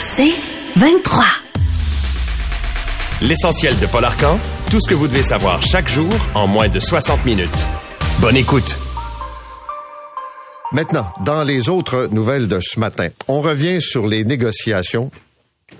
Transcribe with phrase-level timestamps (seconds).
[0.00, 0.34] C'est
[0.76, 1.24] 23.
[3.22, 4.38] L'essentiel de Paul Arcan,
[4.70, 7.66] tout ce que vous devez savoir chaque jour en moins de 60 minutes.
[8.20, 8.76] Bonne écoute.
[10.72, 15.10] Maintenant, dans les autres nouvelles de ce matin, on revient sur les négociations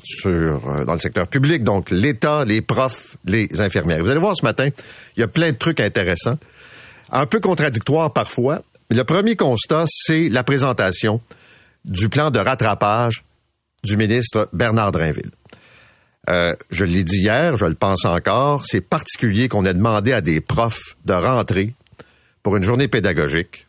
[0.02, 0.30] sur,
[0.68, 4.02] euh, dans le secteur public, donc l'État, les profs, les infirmières.
[4.02, 4.70] Vous allez voir ce matin,
[5.16, 6.38] il y a plein de trucs intéressants,
[7.12, 8.62] un peu contradictoires parfois.
[8.90, 11.20] Le premier constat, c'est la présentation
[11.84, 13.22] du plan de rattrapage
[13.84, 15.30] du ministre Bernard Drinville.
[16.30, 20.20] Euh, je l'ai dit hier, je le pense encore, c'est particulier qu'on ait demandé à
[20.20, 21.74] des profs de rentrer
[22.42, 23.66] pour une journée pédagogique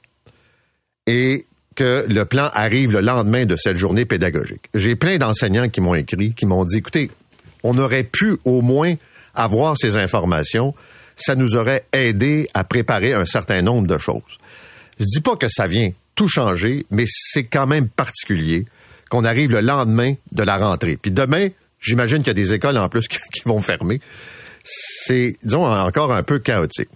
[1.05, 1.45] et
[1.75, 4.69] que le plan arrive le lendemain de cette journée pédagogique.
[4.73, 7.11] J'ai plein d'enseignants qui m'ont écrit, qui m'ont dit, écoutez,
[7.63, 8.95] on aurait pu au moins
[9.33, 10.73] avoir ces informations,
[11.17, 14.39] ça nous aurait aidé à préparer un certain nombre de choses.
[14.97, 18.65] Je dis pas que ça vient tout changer, mais c'est quand même particulier
[19.09, 20.97] qu'on arrive le lendemain de la rentrée.
[21.01, 23.99] Puis demain, j'imagine qu'il y a des écoles en plus qui vont fermer.
[24.63, 26.89] C'est, disons, encore un peu chaotique.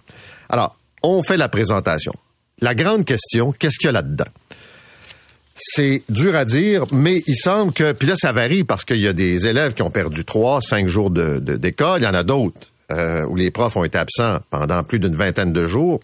[0.48, 2.12] Alors, on fait la présentation.
[2.60, 4.26] La grande question, qu'est-ce qu'il y a là-dedans?
[5.54, 9.08] C'est dur à dire, mais il semble que, puis là, ça varie parce qu'il y
[9.08, 12.00] a des élèves qui ont perdu trois, cinq jours d'école.
[12.00, 12.58] De, il y en a d'autres
[12.90, 16.00] euh, où les profs ont été absents pendant plus d'une vingtaine de jours.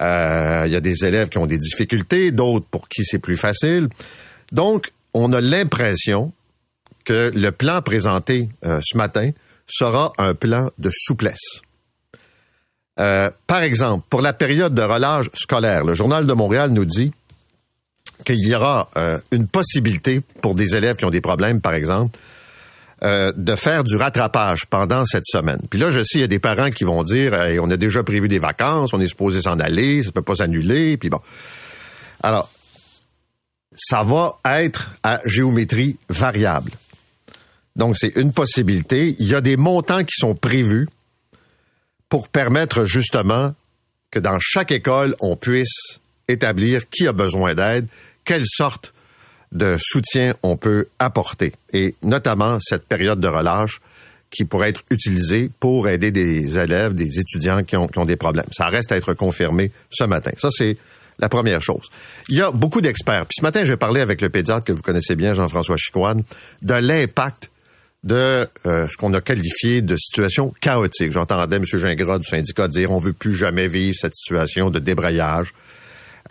[0.00, 3.36] Euh, il y a des élèves qui ont des difficultés, d'autres pour qui c'est plus
[3.36, 3.88] facile.
[4.50, 6.32] Donc, on a l'impression
[7.04, 9.30] que le plan présenté euh, ce matin
[9.66, 11.62] sera un plan de souplesse.
[13.00, 17.12] Euh, par exemple, pour la période de relâche scolaire, le Journal de Montréal nous dit
[18.24, 22.18] qu'il y aura euh, une possibilité pour des élèves qui ont des problèmes, par exemple,
[23.02, 25.58] euh, de faire du rattrapage pendant cette semaine.
[25.70, 28.04] Puis là, je sais, il y a des parents qui vont dire, on a déjà
[28.04, 31.20] prévu des vacances, on est supposé s'en aller, ça peut pas s'annuler, puis bon.
[32.22, 32.48] Alors,
[33.74, 36.72] ça va être à géométrie variable.
[37.76, 39.16] Donc, c'est une possibilité.
[39.18, 40.88] Il y a des montants qui sont prévus
[42.08, 43.54] pour permettre justement
[44.10, 47.86] que dans chaque école, on puisse établir qui a besoin d'aide,
[48.24, 48.92] quelle sorte
[49.52, 53.80] de soutien on peut apporter, et notamment cette période de relâche
[54.30, 58.46] qui pourrait être utilisée pour aider des élèves, des étudiants qui ont, des problèmes.
[58.50, 60.30] Ça reste à être confirmé ce matin.
[60.38, 60.78] Ça, c'est
[61.22, 61.88] la première chose.
[62.28, 63.26] Il y a beaucoup d'experts.
[63.26, 66.24] Puis ce matin, j'ai parlé avec le pédiatre que vous connaissez bien, Jean-François Chicoine,
[66.60, 67.50] de l'impact
[68.02, 71.12] de euh, ce qu'on a qualifié de situation chaotique.
[71.12, 71.64] J'entendais M.
[71.64, 75.54] Gingras du syndicat dire on veut plus jamais vivre cette situation de débrayage.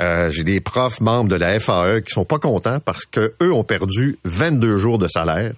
[0.01, 3.53] Euh, j'ai des profs membres de la FAE qui sont pas contents parce que eux
[3.53, 5.53] ont perdu 22 jours de salaire.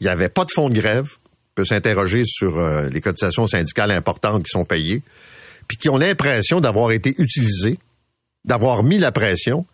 [0.00, 1.08] Il n'y avait pas de fonds de grève.
[1.08, 5.02] On peut s'interroger sur euh, les cotisations syndicales importantes qui sont payées,
[5.68, 7.78] puis qui ont l'impression d'avoir été utilisés,
[8.44, 9.66] d'avoir mis la pression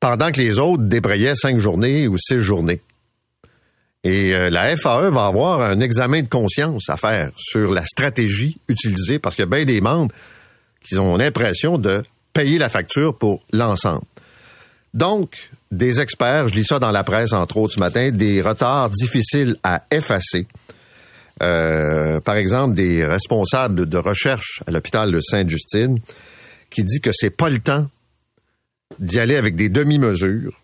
[0.00, 2.80] pendant que les autres débrayaient cinq journées ou six journées.
[4.04, 8.58] Et euh, la FAE va avoir un examen de conscience à faire sur la stratégie
[8.68, 10.12] utilisée parce qu'il y a bien des membres
[10.82, 14.02] qui ont l'impression de payer la facture pour l'ensemble.
[14.92, 18.90] Donc, des experts, je lis ça dans la presse entre autres ce matin, des retards
[18.90, 20.48] difficiles à effacer.
[21.42, 25.98] Euh, par exemple, des responsables de recherche à l'hôpital de Sainte-Justine
[26.72, 27.88] qui dit que c'est pas le temps
[28.98, 30.60] d'y aller avec des demi-mesures,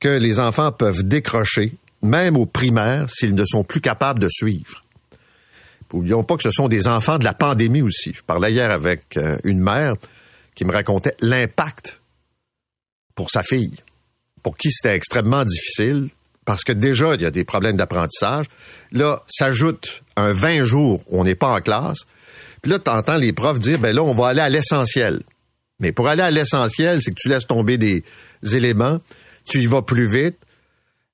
[0.00, 1.72] que les enfants peuvent décrocher,
[2.02, 4.82] même aux primaires, s'ils ne sont plus capables de suivre.
[5.92, 8.12] N'oublions pas que ce sont des enfants de la pandémie aussi.
[8.14, 9.94] Je parlais hier avec euh, une mère
[10.56, 12.00] qui me racontait l'impact
[13.14, 13.76] pour sa fille,
[14.42, 16.08] pour qui c'était extrêmement difficile,
[16.44, 18.46] parce que déjà, il y a des problèmes d'apprentissage.
[18.92, 21.98] Là, s'ajoute un 20 jours où on n'est pas en classe.
[22.60, 25.22] Puis là, tu entends les profs dire, ben là, on va aller à l'essentiel.
[25.84, 28.02] Mais pour aller à l'essentiel, c'est que tu laisses tomber des
[28.54, 29.02] éléments,
[29.44, 30.38] tu y vas plus vite.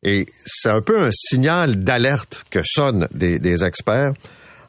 [0.05, 4.13] Et c'est un peu un signal d'alerte que sonnent des, experts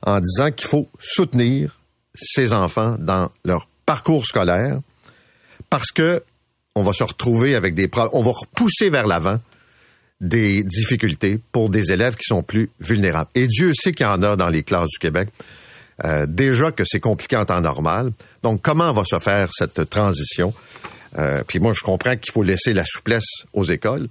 [0.01, 1.79] en disant qu'il faut soutenir
[2.15, 4.79] ces enfants dans leur parcours scolaire
[5.69, 6.23] parce que
[6.73, 9.39] on va se retrouver avec des problèmes, on va repousser vers l'avant
[10.19, 13.29] des difficultés pour des élèves qui sont plus vulnérables.
[13.35, 15.29] Et Dieu sait qu'il y en a dans les classes du Québec.
[16.03, 18.11] Euh, déjà que c'est compliqué en temps normal.
[18.43, 20.53] Donc, comment va se faire cette transition?
[21.17, 24.07] Euh, puis moi, je comprends qu'il faut laisser la souplesse aux écoles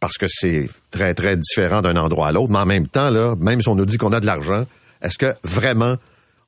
[0.00, 2.52] parce que c'est très, très différent d'un endroit à l'autre.
[2.52, 4.66] Mais en même temps, là, même si on nous dit qu'on a de l'argent,
[5.02, 5.96] est-ce que vraiment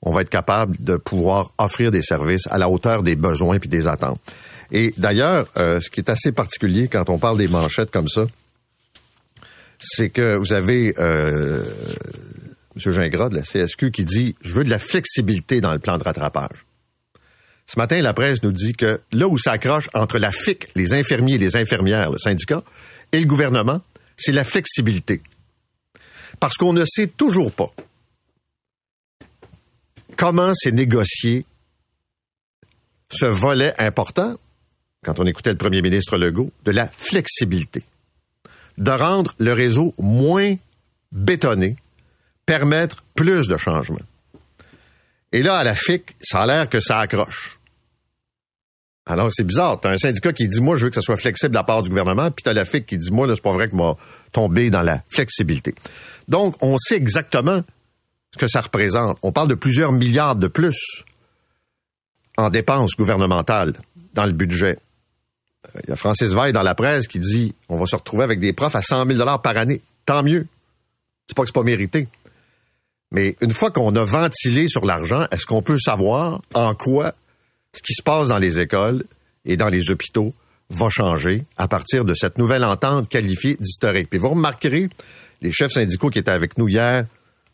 [0.03, 3.69] on va être capable de pouvoir offrir des services à la hauteur des besoins puis
[3.69, 4.21] des attentes?
[4.71, 8.27] Et d'ailleurs, euh, ce qui est assez particulier quand on parle des manchettes comme ça,
[9.81, 11.63] c'est que vous avez euh,
[12.85, 12.93] M.
[12.93, 16.05] Gingras de la CSQ qui dit «Je veux de la flexibilité dans le plan de
[16.05, 16.65] rattrapage».
[17.67, 20.95] Ce matin, la presse nous dit que là où ça accroche entre la FIC, les
[20.95, 22.63] infirmiers et les infirmières, le syndicat,
[23.13, 23.83] et le gouvernement,
[24.17, 25.21] c'est la flexibilité.
[26.41, 27.73] Parce qu'on ne sait toujours pas
[30.17, 31.45] comment s'est négocié
[33.11, 34.37] ce volet important,
[35.05, 37.85] quand on écoutait le premier ministre Legault, de la flexibilité.
[38.79, 40.57] De rendre le réseau moins
[41.13, 41.77] bétonné,
[42.49, 43.99] permettre plus de changements.
[45.33, 47.59] Et là, à la FIC, ça a l'air que ça accroche.
[49.05, 49.79] Alors, c'est bizarre.
[49.79, 51.83] T'as un syndicat qui dit, moi, je veux que ça soit flexible de la part
[51.83, 53.99] du gouvernement, puis t'as la FIC qui dit, moi, là, c'est pas vrai que moi
[54.33, 55.75] tomber dans la flexibilité.
[56.27, 57.63] Donc, on sait exactement
[58.33, 59.19] ce que ça représente.
[59.21, 61.05] On parle de plusieurs milliards de plus
[62.39, 63.75] en dépenses gouvernementales
[64.15, 64.79] dans le budget.
[65.67, 68.25] Euh, il y a Francis Veil dans la presse qui dit, on va se retrouver
[68.25, 69.83] avec des profs à 100 000 par année.
[70.07, 70.47] Tant mieux.
[71.27, 72.09] C'est pas que c'est pas mérité.
[73.11, 77.15] Mais une fois qu'on a ventilé sur l'argent, est-ce qu'on peut savoir en quoi
[77.73, 79.05] ce qui se passe dans les écoles
[79.45, 80.35] et dans les hôpitaux
[80.71, 84.11] va changer à partir de cette nouvelle entente qualifiée d'historique?
[84.11, 84.91] Puis vous remarquerez,
[85.41, 87.07] les chefs syndicaux qui étaient avec nous hier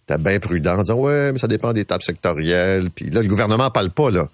[0.09, 2.91] étaient bien prudents en disant Ouais, mais ça dépend des tables sectorielles.
[2.91, 4.29] Puis là, le gouvernement parle pas, là.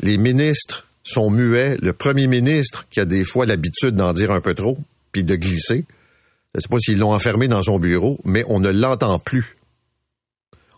[0.00, 1.76] Les ministres sont muets.
[1.82, 4.78] Le premier ministre, qui a des fois l'habitude d'en dire un peu trop,
[5.12, 5.84] puis de glisser,
[6.54, 9.56] je ne sais pas s'ils l'ont enfermé dans son bureau, mais on ne l'entend plus.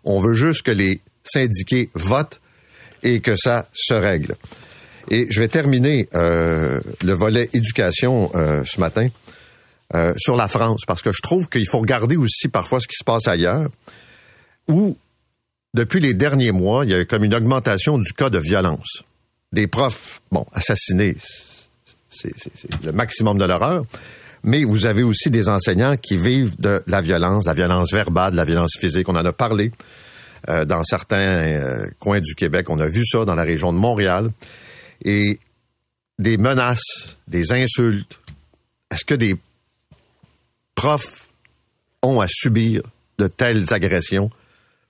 [0.06, 2.40] On veut juste que les syndiqués votent
[3.02, 4.36] et que ça se règle.
[5.10, 9.08] Et je vais terminer euh, le volet éducation euh, ce matin
[9.94, 12.96] euh, sur la France, parce que je trouve qu'il faut regarder aussi parfois ce qui
[12.96, 13.68] se passe ailleurs,
[14.68, 14.96] où
[15.74, 19.02] depuis les derniers mois, il y a eu comme une augmentation du cas de violence.
[19.52, 21.16] Des profs, bon, assassinés,
[22.10, 22.32] c'est
[22.84, 23.84] le maximum de l'horreur,
[24.46, 28.37] mais vous avez aussi des enseignants qui vivent de la violence, la violence verbale, de
[28.37, 29.08] la violence physique.
[29.08, 29.72] On en a parlé
[30.48, 32.70] euh, dans certains euh, coins du Québec.
[32.70, 34.31] On a vu ça dans la région de Montréal.
[35.04, 35.40] Et
[36.20, 38.19] des menaces, des insultes.
[38.90, 39.34] Est-ce que des
[40.76, 41.28] profs
[42.02, 42.82] ont à subir
[43.19, 44.31] de telles agressions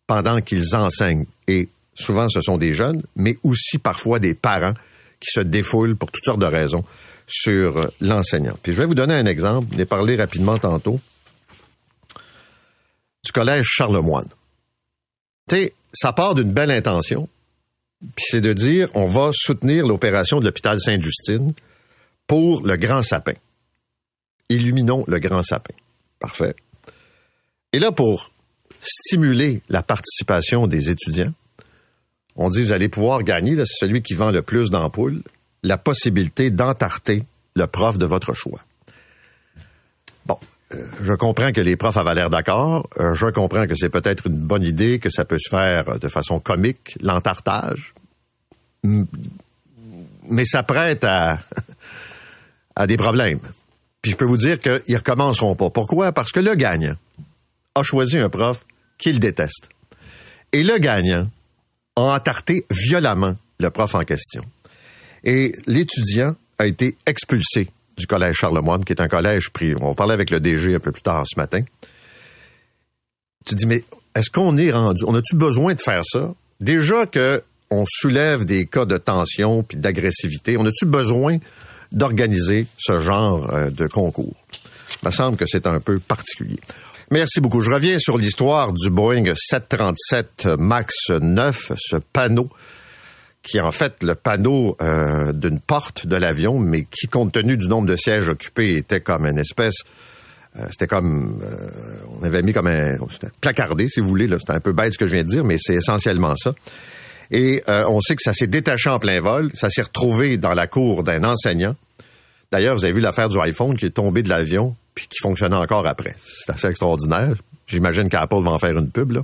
[0.07, 1.25] pendant qu'ils enseignent?
[1.49, 4.75] Et souvent, ce sont des jeunes, mais aussi parfois des parents
[5.19, 6.85] qui se défoulent pour toutes sortes de raisons
[7.27, 8.57] sur l'enseignant.
[8.63, 11.01] Puis je vais vous donner un exemple, je l'ai parlé rapidement tantôt,
[13.25, 14.29] du collège Charlemagne.
[15.49, 17.29] Tu sais, ça part d'une belle intention,
[18.15, 21.53] puis c'est de dire on va soutenir l'opération de l'hôpital Sainte-Justine
[22.27, 23.35] pour le grand sapin.
[24.49, 25.75] Illuminons le grand sapin.
[26.21, 26.55] Parfait.
[27.73, 28.31] Et là, pour
[28.81, 31.33] stimuler la participation des étudiants,
[32.37, 35.23] on dit vous allez pouvoir gagner, c'est celui qui vend le plus d'ampoules,
[35.67, 37.25] la possibilité d'entarter
[37.57, 38.61] le prof de votre choix.
[40.25, 40.39] Bon,
[40.75, 42.89] euh, je comprends que les profs avaient l'air d'accord.
[43.01, 46.09] Euh, je comprends que c'est peut-être une bonne idée, que ça peut se faire de
[46.09, 47.95] façon comique, l'entartage.
[48.85, 51.05] Mais ça prête
[52.77, 53.41] à, des problèmes.
[54.03, 55.71] Puis je peux vous dire qu'ils recommenceront pas.
[55.71, 56.13] Pourquoi?
[56.13, 56.95] Parce que le gagnant
[57.75, 58.65] a choisi un prof
[58.99, 59.69] qu'il déteste.
[60.53, 61.29] Et le gagnant
[61.97, 64.45] a entarté violemment le prof en question.
[65.27, 67.69] Et l'étudiant a été expulsé
[67.99, 69.75] du collège Charlemagne, qui est un collège privé.
[69.81, 71.63] On parler avec le DG un peu plus tard ce matin.
[73.45, 73.83] Tu dis, mais
[74.15, 76.33] est-ce qu'on est rendu, on a-tu besoin de faire ça?
[76.61, 81.39] Déjà que on soulève des cas de tension puis d'agressivité, on a-tu besoin
[81.91, 84.37] d'organiser ce genre euh, de concours?
[85.03, 86.61] Il me semble que c'est un peu particulier.
[87.11, 87.61] Merci beaucoup.
[87.61, 92.49] Je reviens sur l'histoire du Boeing 737 MAX 9, ce panneau
[93.47, 97.57] qui est en fait le panneau euh, d'une porte de l'avion, mais qui, compte tenu
[97.57, 99.77] du nombre de sièges occupés, était comme une espèce...
[100.59, 101.41] Euh, c'était comme...
[101.43, 102.97] Euh, on avait mis comme un...
[103.41, 104.29] placardé, si vous voulez.
[104.39, 106.55] C'était un peu bête ce que je viens de dire, mais c'est essentiellement ça.
[107.31, 109.51] Et on sait que ça s'est détaché en plein vol.
[109.55, 111.75] Ça s'est retrouvé dans la cour d'un enseignant.
[112.53, 115.57] D'ailleurs, vous avez vu l'affaire du iPhone qui est tombé de l'avion puis qui fonctionnait
[115.57, 116.15] encore après.
[116.23, 117.35] C'est assez extraordinaire.
[117.67, 119.23] J'imagine qu'Apple va en faire une pub, là,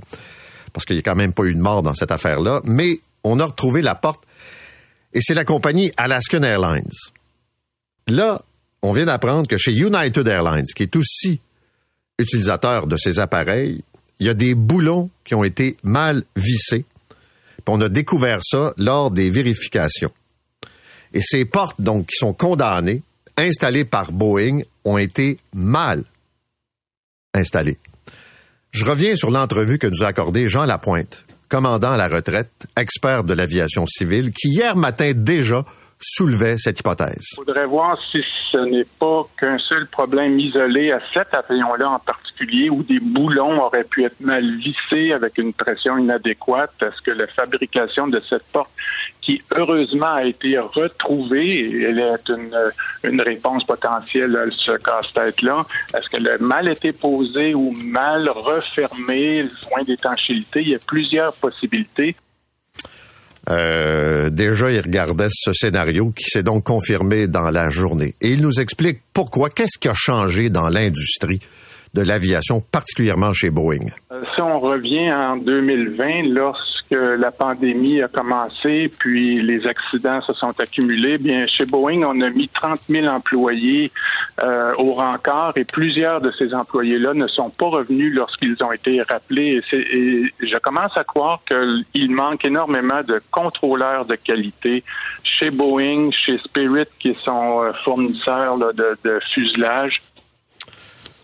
[0.73, 2.59] parce qu'il n'y a quand même pas eu de mort dans cette affaire-là.
[2.65, 4.23] Mais on a retrouvé la porte.
[5.13, 6.89] Et c'est la compagnie Alaskan Airlines.
[8.07, 8.41] Là,
[8.81, 11.39] on vient d'apprendre que chez United Airlines, qui est aussi
[12.19, 13.81] utilisateur de ces appareils,
[14.19, 16.85] il y a des boulons qui ont été mal vissés.
[17.67, 20.11] On a découvert ça lors des vérifications.
[21.13, 23.03] Et ces portes, donc, qui sont condamnées,
[23.37, 26.03] installées par Boeing, ont été mal
[27.33, 27.77] installées.
[28.71, 31.22] Je reviens sur l'entrevue que nous a accordée Jean Lapointe,
[31.53, 35.63] commandant à la retraite, expert de l'aviation civile, qui hier matin déjà
[36.03, 37.25] soulevait cette hypothèse.
[37.31, 41.99] Il faudrait voir si ce n'est pas qu'un seul problème isolé à cet avion-là en
[41.99, 46.71] particulier, où des boulons auraient pu être mal vissés avec une pression inadéquate.
[46.81, 48.69] Est-ce que la fabrication de cette porte,
[49.21, 52.55] qui heureusement a été retrouvée, elle est une,
[53.03, 55.63] une réponse potentielle à ce casse-tête-là,
[55.95, 60.61] est-ce qu'elle a mal été posée ou mal refermée, soin d'étanchéité?
[60.61, 62.15] Il y a plusieurs possibilités.
[63.49, 68.15] Euh, déjà, il regardait ce scénario qui s'est donc confirmé dans la journée.
[68.21, 71.39] Et il nous explique pourquoi, qu'est-ce qui a changé dans l'industrie
[71.93, 73.89] de l'aviation, particulièrement chez Boeing?
[74.11, 80.33] Euh, si on revient en 2020, lorsque la pandémie a commencé, puis les accidents se
[80.33, 83.91] sont accumulés, bien chez Boeing, on a mis 30 000 employés
[84.41, 89.01] euh, au rencard et plusieurs de ces employés-là ne sont pas revenus lorsqu'ils ont été
[89.01, 89.61] rappelés.
[89.71, 94.83] Et, je commence à croire qu'il manque énormément de contrôleurs de qualité
[95.23, 100.01] chez Boeing, chez Spirit, qui sont euh, fournisseurs de, de fuselage.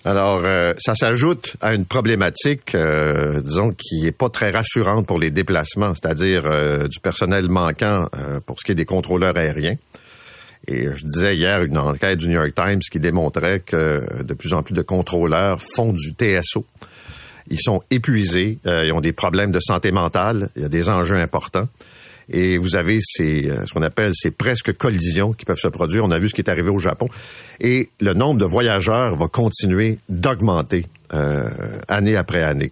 [0.06, 5.20] Alors, euh, ça s'ajoute à une problématique, euh, disons, qui est pas très rassurante pour
[5.20, 8.08] les déplacements, c'est-à-dire euh, du personnel manquant
[8.46, 9.76] pour ce qui est des contrôleurs aériens.
[10.68, 14.54] Et je disais hier une enquête du New York Times qui démontrait que de plus
[14.54, 16.66] en plus de contrôleurs font du TSO.
[17.50, 21.18] Ils sont épuisés, ils ont des problèmes de santé mentale, il y a des enjeux
[21.18, 21.68] importants
[22.30, 26.06] et vous avez ces, euh, ce qu'on appelle ces presque collisions qui peuvent se produire.
[26.06, 27.10] On a vu ce qui est arrivé au Japon.
[27.60, 31.50] Et le nombre de voyageurs va continuer d'augmenter euh,
[31.88, 32.72] année après année,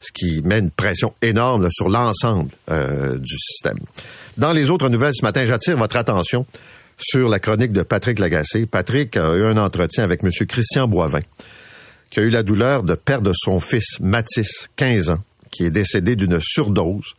[0.00, 3.78] ce qui met une pression énorme sur l'ensemble euh, du système.
[4.38, 6.46] Dans les autres nouvelles ce matin, j'attire votre attention
[6.98, 8.64] sur la chronique de Patrick Lagacé.
[8.64, 10.30] Patrick a eu un entretien avec M.
[10.48, 11.20] Christian Boivin,
[12.08, 16.16] qui a eu la douleur de perdre son fils Mathis, 15 ans, qui est décédé
[16.16, 17.14] d'une surdose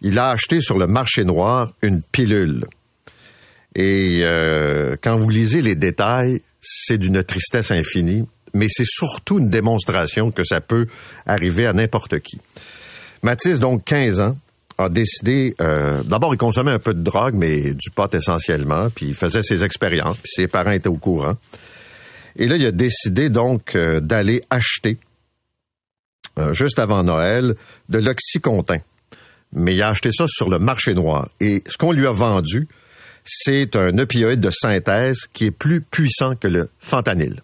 [0.00, 2.66] il a acheté sur le marché noir une pilule.
[3.74, 9.48] Et euh, quand vous lisez les détails, c'est d'une tristesse infinie, mais c'est surtout une
[9.48, 10.86] démonstration que ça peut
[11.26, 12.38] arriver à n'importe qui.
[13.22, 14.36] Mathis, donc 15 ans,
[14.78, 19.06] a décidé, euh, d'abord il consommait un peu de drogue, mais du pot essentiellement, puis
[19.08, 21.36] il faisait ses expériences, puis ses parents étaient au courant.
[22.36, 24.98] Et là, il a décidé donc euh, d'aller acheter,
[26.52, 27.54] juste avant Noël,
[27.90, 28.78] de l'oxycontin
[29.52, 31.28] mais il a acheté ça sur le marché noir.
[31.40, 32.68] Et ce qu'on lui a vendu,
[33.24, 37.42] c'est un opioïde de synthèse qui est plus puissant que le fentanyl.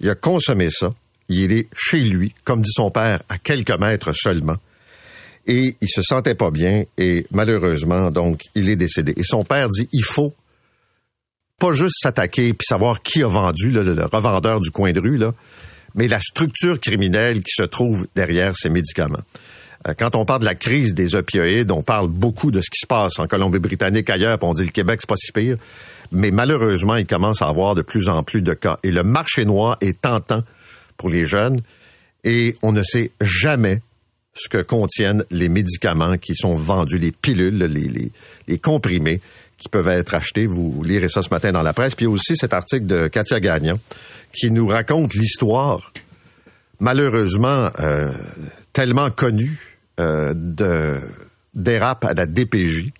[0.00, 0.94] Il a consommé ça.
[1.28, 4.56] Il est chez lui, comme dit son père, à quelques mètres seulement.
[5.46, 9.14] Et il se sentait pas bien et malheureusement, donc, il est décédé.
[9.16, 10.32] Et son père dit, il faut
[11.58, 15.32] pas juste s'attaquer puis savoir qui a vendu, le revendeur du coin de rue, là,
[15.94, 19.22] mais la structure criminelle qui se trouve derrière ces médicaments.
[19.86, 22.80] Euh, quand on parle de la crise des opioïdes, on parle beaucoup de ce qui
[22.80, 25.56] se passe en Colombie-Britannique, ailleurs, puis on dit le Québec, c'est pas si pire.
[26.12, 28.78] Mais malheureusement, il commence à avoir de plus en plus de cas.
[28.82, 30.42] Et le marché noir est tentant
[30.96, 31.60] pour les jeunes
[32.22, 33.80] et on ne sait jamais
[34.34, 38.10] ce que contiennent les médicaments qui sont vendus, les pilules, les,
[38.48, 39.20] les, comprimés
[39.58, 40.46] qui peuvent être achetés.
[40.46, 41.94] Vous lirez ça ce matin dans la presse.
[41.94, 43.78] Puis aussi cet article de Katia Gagnon
[44.32, 45.92] qui nous raconte l'histoire,
[46.80, 48.12] malheureusement euh,
[48.72, 51.00] tellement connue de
[51.54, 52.90] dérape à la DPJ.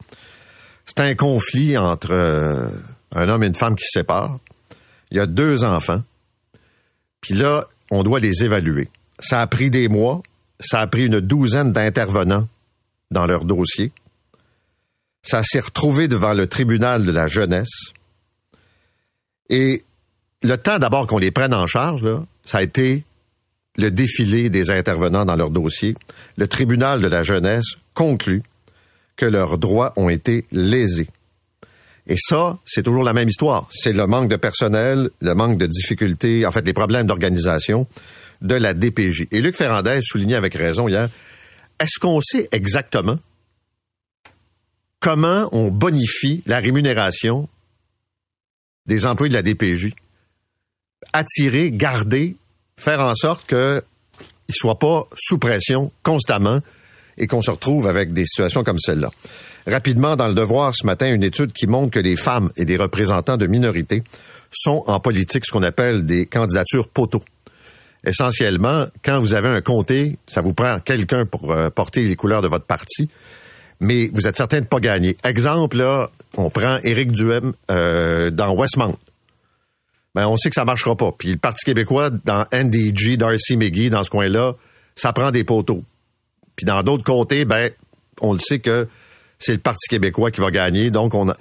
[0.87, 2.69] C'est un conflit entre euh,
[3.13, 4.39] un homme et une femme qui se séparent.
[5.11, 6.03] Il y a deux enfants.
[7.21, 8.91] Puis là, on doit les évaluer.
[9.19, 10.23] Ça a pris des mois.
[10.61, 12.49] Ça a pris une douzaine d'intervenants
[13.11, 13.93] dans leur dossier.
[15.23, 17.93] Ça s'est retrouvé devant le tribunal de la jeunesse.
[19.49, 19.85] Et
[20.43, 22.07] le temps d'abord qu'on les prenne en charge,
[22.45, 23.05] ça a été
[23.77, 25.95] le défilé des intervenants dans leur dossier,
[26.37, 28.43] le tribunal de la jeunesse conclut
[29.17, 31.09] que leurs droits ont été lésés.
[32.07, 33.69] Et ça, c'est toujours la même histoire.
[33.73, 37.87] C'est le manque de personnel, le manque de difficultés, en fait, les problèmes d'organisation
[38.43, 39.29] de la DPJ.
[39.31, 41.09] Et Luc Ferrandez soulignait avec raison hier,
[41.81, 43.19] est-ce qu'on sait exactement
[45.01, 47.49] comment on bonifie la rémunération
[48.87, 49.95] des employés de la DPJ?
[51.13, 52.37] Attirer, garder
[52.77, 56.61] faire en sorte qu'ils ne soient pas sous pression constamment
[57.17, 59.11] et qu'on se retrouve avec des situations comme celle-là.
[59.67, 62.77] Rapidement, dans le devoir ce matin, une étude qui montre que les femmes et des
[62.77, 64.03] représentants de minorités
[64.51, 67.23] sont en politique ce qu'on appelle des candidatures poteaux.
[68.07, 72.43] Essentiellement, quand vous avez un comté, ça vous prend quelqu'un pour euh, porter les couleurs
[72.43, 73.09] de votre parti,
[73.81, 75.17] mais vous êtes certain de pas gagner.
[75.25, 78.99] Exemple, là, on prend Éric Duhem euh, dans Westmount
[80.15, 81.13] ben on sait que ça marchera pas.
[81.17, 84.55] Puis le Parti québécois, dans NDG, Darcy McGee, dans ce coin-là,
[84.95, 85.83] ça prend des poteaux.
[86.57, 87.71] Puis dans d'autres comtés, ben,
[88.21, 88.87] on le sait que
[89.39, 90.91] c'est le Parti québécois qui va gagner.
[90.91, 91.33] Donc, on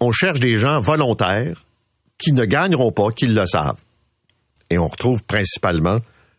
[0.00, 1.62] on cherche des gens volontaires
[2.18, 3.80] qui ne gagneront pas, qui le savent.
[4.70, 5.98] Et on retrouve principalement,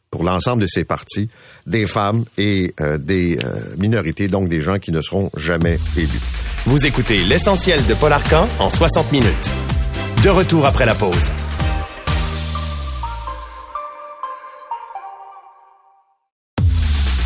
[0.10, 1.30] pour l'ensemble de ces partis,
[1.68, 6.22] des femmes et euh, des euh, minorités, donc des gens qui ne seront jamais élus.
[6.65, 9.51] Vous écoutez l'essentiel de Paul Arcan en 60 minutes.
[10.24, 11.32] De retour après la pause.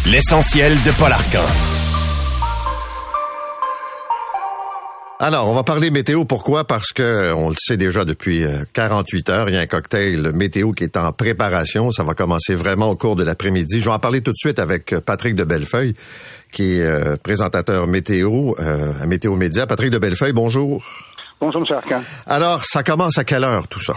[0.08, 1.40] L'essentiel de Paul Arcan.
[5.20, 6.26] Alors, on va parler météo.
[6.26, 6.64] Pourquoi?
[6.64, 9.50] Parce que on le sait déjà depuis 48 euh, heures.
[9.50, 11.90] Il y a un cocktail météo qui est en préparation.
[11.90, 13.80] Ça va commencer vraiment au cours de l'après-midi.
[13.80, 15.96] Je vais en parler tout de suite avec euh, Patrick de Bellefeuille,
[16.54, 19.66] qui est euh, présentateur météo à Météo Média.
[19.66, 20.84] Patrick de Bellefeuille, bonjour.
[21.42, 21.78] Bonjour, M.
[21.78, 22.04] Arcan.
[22.28, 23.96] Alors, ça commence à quelle heure tout ça?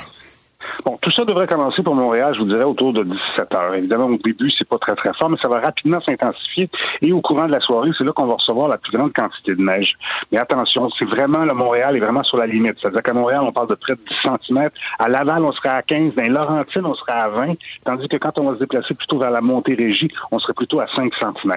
[0.84, 3.74] Bon, tout ça devrait commencer pour Montréal, je vous dirais, autour de 17 heures.
[3.74, 6.68] Évidemment, au début, c'est pas très, très fort, mais ça va rapidement s'intensifier.
[7.00, 9.54] Et au courant de la soirée, c'est là qu'on va recevoir la plus grande quantité
[9.54, 9.94] de neige.
[10.32, 12.76] Mais attention, c'est vraiment, le Montréal est vraiment sur la limite.
[12.80, 14.70] C'est-à-dire qu'à Montréal, on parle de près de 10 cm.
[14.98, 16.14] À Laval, on serait à 15.
[16.14, 17.54] Dans les Laurentides, on serait à 20.
[17.84, 20.88] Tandis que quand on va se déplacer plutôt vers la Montérégie, on serait plutôt à
[20.96, 21.52] 5 cm.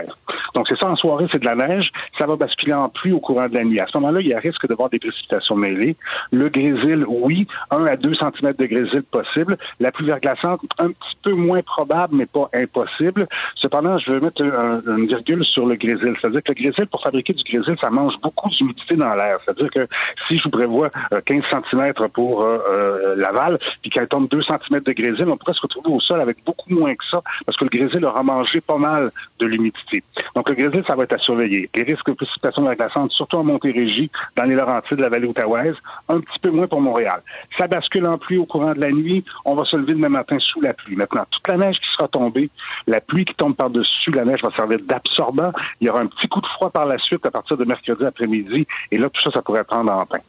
[0.54, 1.92] Donc, c'est ça, en soirée, c'est de la neige.
[2.20, 3.80] Ça va basculer en pluie au courant de la nuit.
[3.80, 5.96] À ce moment-là, il y a risque de voir des précipitations mêlées.
[6.32, 9.58] Le grésil, oui, 1 à 2 cm de grésil possible.
[9.80, 13.28] La pluie verglaçante, un petit peu moins probable, mais pas impossible.
[13.56, 16.16] Cependant, je veux mettre une virgule sur le grésil.
[16.20, 19.40] C'est-à-dire que le grésil, pour fabriquer du grésil, ça mange beaucoup d'humidité dans l'air.
[19.46, 19.88] C'est-à-dire que
[20.28, 20.90] si je vous prévois
[21.26, 25.38] 15 euh, cm pour euh, euh, Laval, puis qu'elle tombe 2 cm de grésil, on
[25.38, 28.24] pourrait se retrouver au sol avec beaucoup moins que ça, parce que le grésil aura
[28.24, 30.04] mangé pas mal de l'humidité.
[30.36, 31.70] Donc le grésil, ça va être à surveiller.
[31.76, 35.76] Les risques de précipitation verglaçante, surtout en Montérégie, dans les Laurentides, la vallée outaouaise,
[36.10, 37.22] un petit peu moins pour Montréal.
[37.58, 40.38] Ça bascule en pluie au courant de la nuit on va se lever demain matin
[40.40, 40.96] sous la pluie.
[40.96, 42.50] Maintenant, toute la neige qui sera tombée,
[42.88, 45.52] la pluie qui tombe par-dessus la neige va servir d'absorbant.
[45.80, 48.06] Il y aura un petit coup de froid par la suite à partir de mercredi
[48.06, 48.68] après-midi.
[48.92, 50.20] Et là, tout ça, ça pourrait prendre en pain.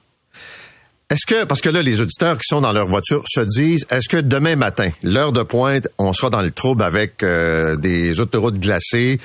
[1.10, 4.08] Est-ce que, parce que là, les auditeurs qui sont dans leur voiture se disent, est-ce
[4.08, 8.58] que demain matin, l'heure de pointe, on sera dans le trouble avec euh, des autoroutes
[8.58, 9.20] glacées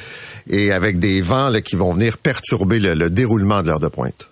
[0.49, 4.27] et avec des vents qui vont venir perturber le déroulement de l'heure de pointe?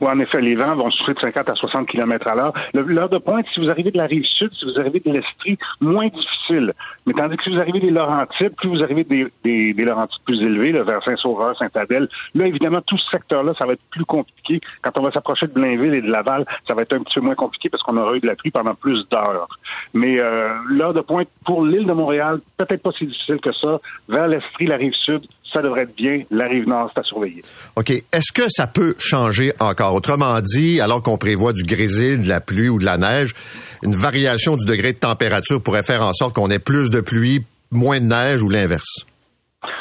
[0.00, 2.52] Où en effet les vents vont souffrir de 50 à 60 km à l'heure.
[2.74, 5.58] L'heure de pointe, si vous arrivez de la rive sud, si vous arrivez de l'Estrie,
[5.80, 6.72] moins difficile.
[7.06, 10.22] Mais tandis que si vous arrivez des Laurentides, plus vous arrivez des, des, des Laurentides
[10.24, 14.60] plus élevés, vers Saint-Sauveur, Saint-Adèle, là, évidemment, tout ce secteur-là, ça va être plus compliqué.
[14.82, 17.20] Quand on va s'approcher de Blainville et de Laval, ça va être un petit peu
[17.20, 19.48] moins compliqué parce qu'on aura eu de la pluie pendant plus d'heures.
[19.94, 23.80] Mais euh, l'heure de pointe pour l'île de Montréal, peut-être pas si difficile que ça.
[24.08, 26.22] Vers l'Estrie, la rive sud, ça devrait être bien.
[26.30, 27.42] La rive c'est à surveiller.
[27.76, 27.90] OK.
[27.90, 29.94] Est-ce que ça peut changer encore?
[29.94, 33.34] Autrement dit, alors qu'on prévoit du grésil, de la pluie ou de la neige,
[33.82, 37.44] une variation du degré de température pourrait faire en sorte qu'on ait plus de pluie,
[37.70, 39.06] moins de neige ou l'inverse?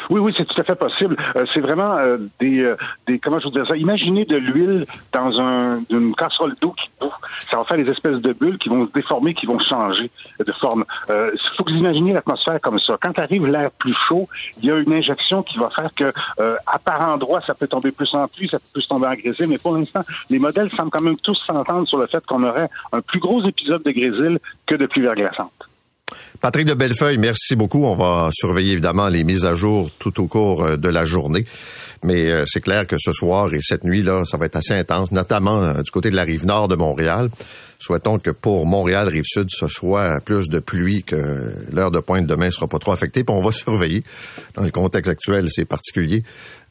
[0.10, 1.16] Oui, oui, c'est tout à fait possible.
[1.36, 2.76] Euh, c'est vraiment euh, des, euh,
[3.08, 6.90] des, comment je vous dire ça, imaginez de l'huile dans un, une casserole d'eau qui
[7.00, 7.14] boue.
[7.52, 10.52] Ça va faire des espèces de bulles qui vont se déformer, qui vont changer de
[10.54, 10.84] forme.
[11.10, 12.98] Il faut que vous imaginiez l'atmosphère comme ça.
[13.00, 14.28] Quand arrive l'air plus chaud,
[14.62, 16.12] il y a une injection qui va faire que,
[16.66, 19.48] à par endroit, ça peut tomber plus en pluie, ça peut plus tomber en grésil,
[19.48, 22.70] mais pour l'instant, les modèles semblent quand même tous s'entendre sur le fait qu'on aurait
[22.92, 25.69] un plus gros épisode de grésil que de pluie verglaçante.
[26.42, 27.84] Patrick de Bellefeuille, merci beaucoup.
[27.84, 31.44] On va surveiller évidemment les mises à jour tout au cours euh, de la journée.
[32.02, 35.12] Mais euh, c'est clair que ce soir et cette nuit-là, ça va être assez intense,
[35.12, 37.30] notamment euh, du côté de la rive nord de Montréal.
[37.78, 42.52] Souhaitons que pour Montréal, Rive-Sud, ce soit plus de pluie, que l'heure de pointe demain
[42.52, 43.26] sera pas trop affectée.
[43.26, 44.04] Puis on va surveiller.
[44.54, 46.24] Dans le contexte actuel, c'est particulier.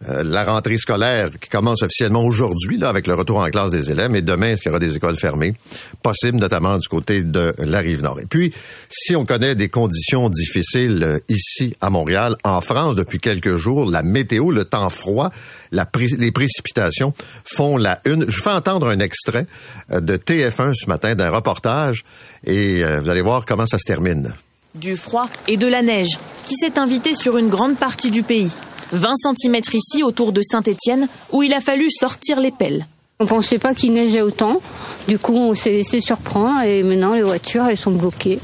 [0.09, 3.91] Euh, la rentrée scolaire qui commence officiellement aujourd'hui, là, avec le retour en classe des
[3.91, 5.55] élèves, mais demain, est-ce qu'il y aura des écoles fermées?
[6.03, 8.21] Possible, notamment du côté de la Rive-Nord.
[8.21, 8.53] Et puis,
[8.89, 13.91] si on connaît des conditions difficiles euh, ici à Montréal, en France, depuis quelques jours,
[13.91, 15.31] la météo, le temps froid,
[15.73, 17.13] les précipitations
[17.45, 18.25] font la une.
[18.29, 19.47] Je fais entendre un extrait
[19.91, 22.05] euh, de TF1 ce matin d'un reportage
[22.45, 24.33] et vous allez voir comment ça se termine.
[24.75, 28.51] Du froid et de la neige qui s'est invité sur une grande partie du pays.
[28.92, 32.87] 20 cm ici autour de Saint-Étienne où il a fallu sortir les pelles.
[33.20, 34.61] On ne pensait pas qu'il neigeait autant.
[35.09, 38.38] Du coup, on s'est laissé surprendre et maintenant les voitures, elles sont bloquées.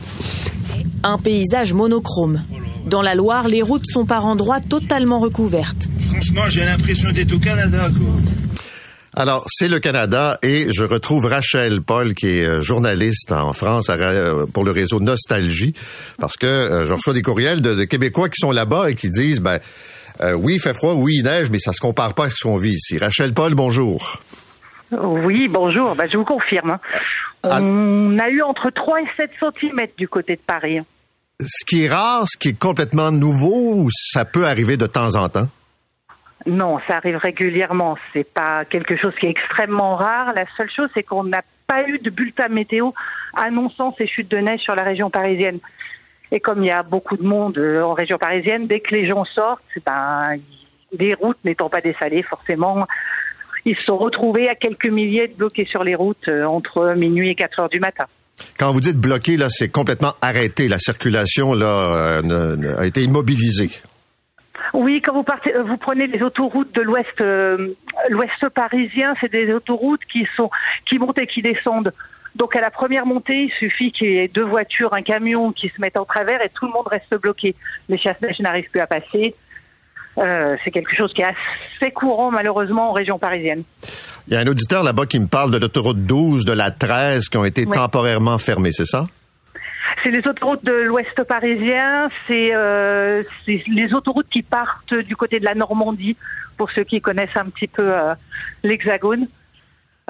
[1.03, 2.43] Un paysage monochrome.
[2.87, 5.89] Dans la Loire, les routes sont par endroits totalement recouvertes.
[6.11, 8.35] Franchement, j'ai l'impression d'être au Canada, quoi.
[9.17, 13.87] Alors, c'est le Canada et je retrouve Rachel Paul, qui est euh, journaliste en France
[13.89, 15.73] euh, pour le réseau Nostalgie,
[16.19, 19.41] parce que euh, je reçois des courriels de, Québécois qui sont là-bas et qui disent,
[19.41, 19.61] ben,
[20.21, 22.59] oui, il fait froid, oui, il neige, mais ça se compare pas à ce qu'on
[22.59, 22.99] vit ici.
[22.99, 24.21] Rachel Paul, bonjour.
[24.93, 25.95] Oui, bonjour.
[25.95, 26.71] Ben, je vous confirme.
[26.71, 26.81] Hein.
[27.43, 27.61] Ah.
[27.61, 30.81] On a eu entre 3 et 7 cm du côté de Paris.
[31.41, 35.29] Ce qui est rare, ce qui est complètement nouveau, ça peut arriver de temps en
[35.29, 35.49] temps?
[36.47, 37.97] Non, ça arrive régulièrement.
[38.13, 40.33] C'est pas quelque chose qui est extrêmement rare.
[40.35, 42.91] La seule chose, c'est qu'on n'a pas eu de bulletin météo
[43.35, 45.59] annonçant ces chutes de neige sur la région parisienne.
[46.33, 49.07] Et comme il y a beaucoup de monde euh, en région parisienne, dès que les
[49.07, 50.37] gens sortent, ben,
[50.99, 52.87] les routes n'étant pas dessalées, forcément,
[53.65, 57.31] ils se sont retrouvés à quelques milliers de bloqués sur les routes euh, entre minuit
[57.31, 58.05] et 4 heures du matin.
[58.59, 60.69] Quand vous dites bloqué, là, c'est complètement arrêté.
[60.69, 63.71] La circulation là euh, a été immobilisée.
[64.73, 67.75] Oui, quand vous partez, vous prenez les autoroutes de l'ouest, euh,
[68.11, 70.51] l'ouest parisien, c'est des autoroutes qui sont
[70.87, 71.93] qui montent et qui descendent.
[72.35, 75.69] Donc à la première montée, il suffit qu'il y ait deux voitures, un camion qui
[75.69, 77.55] se mettent en travers et tout le monde reste bloqué.
[77.89, 79.35] Les chasse-neige n'arrivent plus à passer.
[80.19, 83.63] Euh, c'est quelque chose qui est assez courant malheureusement en région parisienne.
[84.27, 87.29] Il y a un auditeur là-bas qui me parle de l'autoroute 12, de la 13
[87.29, 89.05] qui ont été temporairement fermées, c'est ça?
[90.03, 95.45] C'est les autoroutes de l'Ouest parisien, euh, c'est les autoroutes qui partent du côté de
[95.45, 96.17] la Normandie,
[96.57, 98.15] pour ceux qui connaissent un petit peu euh,
[98.63, 99.27] l'Hexagone.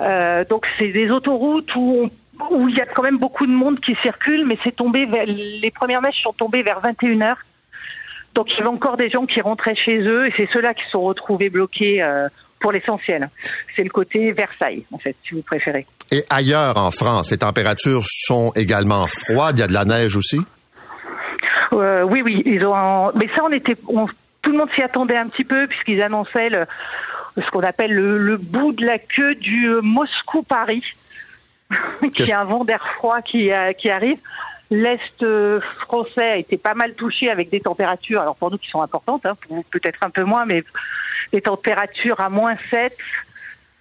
[0.01, 2.11] Euh, donc c'est des autoroutes où
[2.51, 5.71] où il y a quand même beaucoup de monde qui circule, mais c'est tombé les
[5.71, 7.37] premières mèches sont tombées vers 21 h
[8.35, 10.83] Donc il y avait encore des gens qui rentraient chez eux et c'est ceux-là qui
[10.91, 12.03] sont retrouvés bloqués
[12.65, 13.29] pour l'essentiel.
[13.77, 15.87] C'est le côté Versailles, en fait, si vous préférez.
[16.11, 19.59] Et ailleurs en France, les températures sont également froides.
[19.59, 20.41] Il y a de la neige aussi?
[21.75, 23.11] Euh, oui, oui, ils ont.
[23.17, 26.49] Mais ça, on était, tout le monde s'y attendait un petit peu puisqu'ils annonçaient
[27.37, 30.85] ce qu'on appelle le, bout de la queue du Moscou-Paris,
[32.15, 34.19] qui est un vent d'air froid qui, euh, qui arrive.
[34.71, 38.69] L'Est euh, français a été pas mal touché avec des températures, alors pour nous qui
[38.69, 39.35] sont importantes, hein,
[39.71, 40.65] peut-être un peu moins, mais
[41.33, 42.97] des températures à moins 7,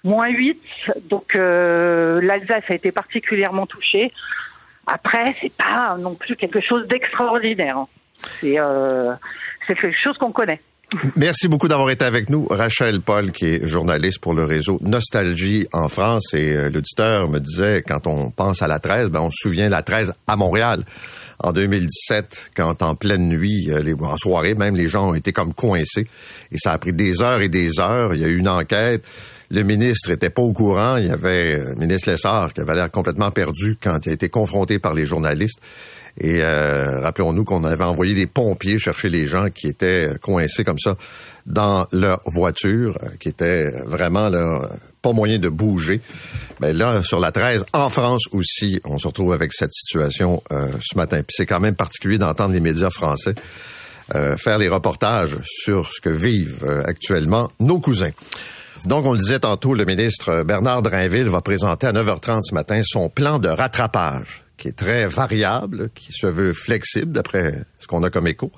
[0.04, 0.62] moins 8.
[1.10, 4.12] Donc euh, l'Alsace a été particulièrement touchée.
[4.86, 7.86] Après, c'est pas non plus quelque chose d'extraordinaire.
[8.44, 9.14] Euh,
[9.66, 10.62] c'est quelque chose qu'on connaît.
[11.16, 12.48] Merci beaucoup d'avoir été avec nous.
[12.50, 16.34] Rachel Paul, qui est journaliste pour le réseau Nostalgie en France.
[16.34, 19.68] Et euh, l'auditeur me disait, quand on pense à la 13, ben, on se souvient
[19.68, 20.84] de la 13 à Montréal
[21.40, 25.54] en 2017, quand en pleine nuit, euh, en soirée même, les gens ont été comme
[25.54, 26.08] coincés.
[26.52, 28.14] Et ça a pris des heures et des heures.
[28.14, 29.04] Il y a eu une enquête.
[29.52, 30.98] Le ministre était pas au courant.
[30.98, 34.14] Il y avait euh, le ministre Lessard qui avait l'air complètement perdu quand il a
[34.14, 35.60] été confronté par les journalistes.
[36.20, 40.80] Et euh, rappelons-nous qu'on avait envoyé des pompiers chercher les gens qui étaient coincés comme
[40.80, 40.96] ça
[41.46, 44.30] dans leur voiture, qui étaient vraiment
[45.02, 46.02] pas moyen de bouger.
[46.62, 50.68] Mais là, sur la 13, en France aussi, on se retrouve avec cette situation euh,
[50.82, 51.22] ce matin.
[51.30, 53.36] C'est quand même particulier d'entendre les médias français
[54.16, 58.12] euh, faire les reportages sur ce que vivent euh, actuellement nos cousins.
[58.86, 62.82] Donc, on le disait tantôt, le ministre Bernard Drainville va présenter à 9h30 ce matin
[62.84, 68.04] son plan de rattrapage, qui est très variable, qui se veut flexible d'après ce qu'on
[68.04, 68.52] a comme écho.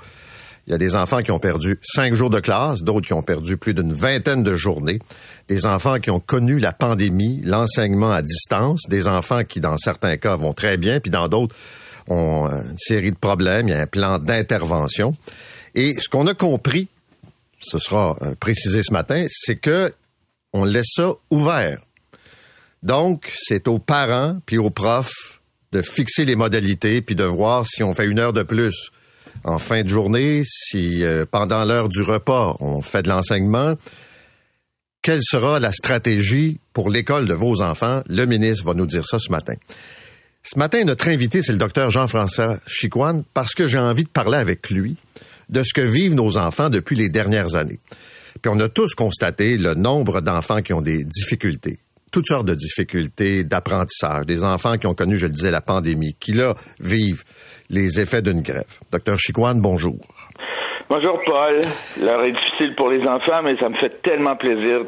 [0.67, 3.21] Il y a des enfants qui ont perdu cinq jours de classe, d'autres qui ont
[3.21, 4.99] perdu plus d'une vingtaine de journées,
[5.47, 10.17] des enfants qui ont connu la pandémie, l'enseignement à distance, des enfants qui, dans certains
[10.17, 11.55] cas, vont très bien, puis dans d'autres,
[12.07, 13.67] ont une série de problèmes.
[13.67, 15.15] Il y a un plan d'intervention.
[15.75, 16.87] Et ce qu'on a compris,
[17.59, 19.93] ce sera euh, précisé ce matin, c'est que
[20.53, 21.79] on laisse ça ouvert.
[22.81, 25.41] Donc, c'est aux parents puis aux profs
[25.75, 28.91] de fixer les modalités puis de voir si on fait une heure de plus
[29.43, 33.75] en fin de journée, si euh, pendant l'heure du repas, on fait de l'enseignement,
[35.01, 38.01] quelle sera la stratégie pour l'école de vos enfants?
[38.07, 39.55] Le ministre va nous dire ça ce matin.
[40.43, 44.37] Ce matin, notre invité, c'est le docteur Jean-François Chicoine, parce que j'ai envie de parler
[44.37, 44.95] avec lui
[45.49, 47.79] de ce que vivent nos enfants depuis les dernières années.
[48.41, 51.79] Puis on a tous constaté le nombre d'enfants qui ont des difficultés,
[52.15, 56.15] toutes sortes de difficultés d'apprentissage, des enfants qui ont connu, je le disais, la pandémie,
[56.17, 57.25] qui là vivent
[57.69, 58.79] les effets d'une grève.
[58.89, 59.97] Docteur Chicoine, bonjour.
[60.89, 61.55] Bonjour Paul.
[62.01, 64.85] L'heure est difficile pour les enfants, mais ça me fait tellement plaisir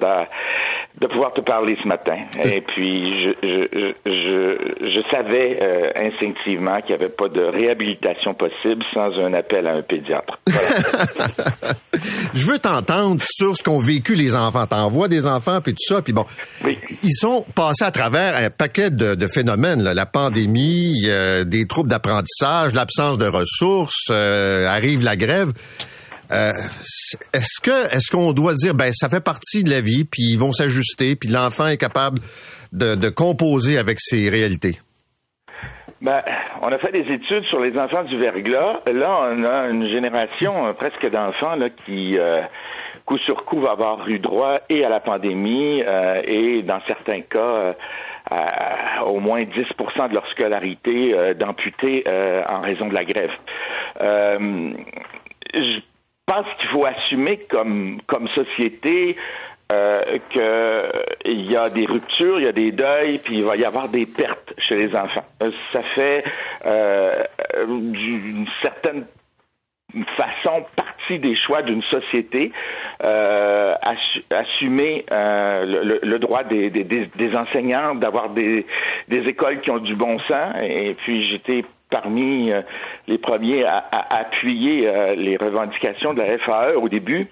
[1.00, 2.18] de, pouvoir te parler ce matin.
[2.44, 8.34] Et puis, je, je, je, je savais euh, instinctivement qu'il n'y avait pas de réhabilitation
[8.34, 10.40] possible sans un appel à un pédiatre.
[12.34, 14.66] je veux t'entendre sur ce qu'ont vécu les enfants.
[14.66, 16.26] T'envoies des enfants, puis tout ça, puis bon,
[16.66, 21.90] ils sont passés à travers un paquet de, de phénomènes, la pandémie, euh, des troubles
[21.90, 25.52] d'apprentissage, l'absence de ressources, euh, arrive la grève.
[26.32, 26.52] Euh,
[27.34, 30.38] est-ce que est-ce qu'on doit dire ben ça fait partie de la vie puis ils
[30.38, 32.20] vont s'ajuster puis l'enfant est capable
[32.74, 34.80] de, de, composer avec ses réalités?
[36.02, 36.22] Ben,
[36.62, 38.82] on a fait des études sur les enfants du verglas.
[38.92, 42.42] Là, on a une génération euh, presque d'enfants là qui euh,
[43.06, 45.82] coup sur coup va avoir eu droit et à la pandémie
[46.26, 47.74] et dans certains cas
[48.30, 52.04] à au moins 10% de leur scolarité d'amputer
[52.50, 53.32] en raison de la grève.
[55.54, 55.80] Je
[56.28, 59.16] pense qu'il faut assumer comme, comme société
[59.72, 63.66] euh, qu'il y a des ruptures, il y a des deuils, puis il va y
[63.66, 65.26] avoir des pertes chez les enfants.
[65.42, 66.24] Euh, ça fait
[66.66, 67.24] euh,
[67.58, 69.06] d'une certaine
[70.18, 72.52] façon partie des choix d'une société
[73.04, 73.74] euh,
[74.30, 78.66] assumer euh, le, le, droit des, des, des enseignants d'avoir des,
[79.08, 82.62] des écoles qui ont du bon sens et puis j'étais parmi euh,
[83.08, 87.28] les premiers à, appuyer euh, les revendications de la FAE au début,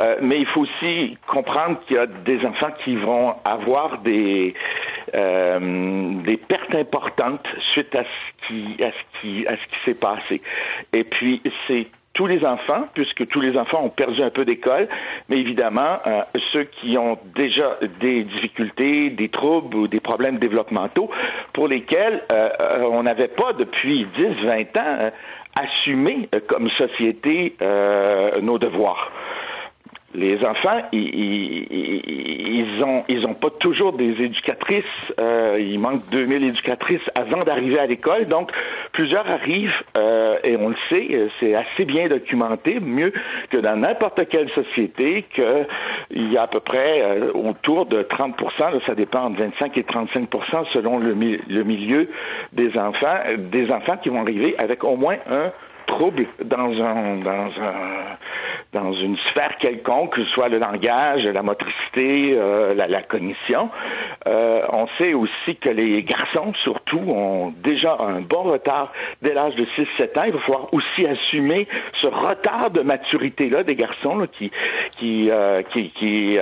[0.00, 4.54] euh, mais il faut aussi comprendre qu'il y a des enfants qui vont avoir des
[5.12, 10.40] des pertes importantes suite à ce qui à ce qui à ce qui s'est passé.
[10.92, 14.88] Et puis c'est tous les enfants, puisque tous les enfants ont perdu un peu d'école,
[15.28, 21.10] mais évidemment, euh, ceux qui ont déjà des difficultés, des troubles ou des problèmes développementaux,
[21.52, 25.10] pour lesquels euh, euh, on n'avait pas depuis 10, 20 ans
[25.58, 27.56] assumé comme société
[28.40, 29.10] nos devoirs
[30.14, 34.84] les enfants, ils, ils, ont ils ont pas toujours des éducatrices.
[35.20, 38.26] Euh, il manque 2000 éducatrices avant d'arriver à l'école.
[38.26, 38.50] Donc,
[38.92, 43.12] plusieurs arrivent euh, et on le sait, euh, c'est assez bien documenté, mieux
[43.50, 45.64] que dans n'importe quelle société, que
[46.10, 49.82] il y a à peu près euh, autour de 30% ça dépend de 25 et
[49.82, 52.08] 35% selon le, le milieu
[52.52, 55.52] des enfants, des enfants qui vont arriver avec au moins un
[55.90, 58.16] trouble dans un dans un
[58.72, 63.68] dans une sphère quelconque, que ce soit le langage, la motricité, euh, la, cognition.
[64.28, 69.56] Euh, on sait aussi que les garçons, surtout, ont déjà un bon retard dès l'âge
[69.56, 70.24] de 6-7 ans.
[70.26, 71.66] Il va falloir aussi assumer
[72.00, 74.52] ce retard de maturité-là des garçons qui,
[74.98, 76.38] qui, euh, qui, qui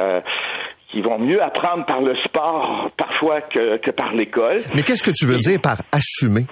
[0.91, 4.61] qui vont mieux apprendre par le sport parfois que, que par l'école.
[4.75, 6.47] Mais qu'est-ce que tu veux dire par assumer?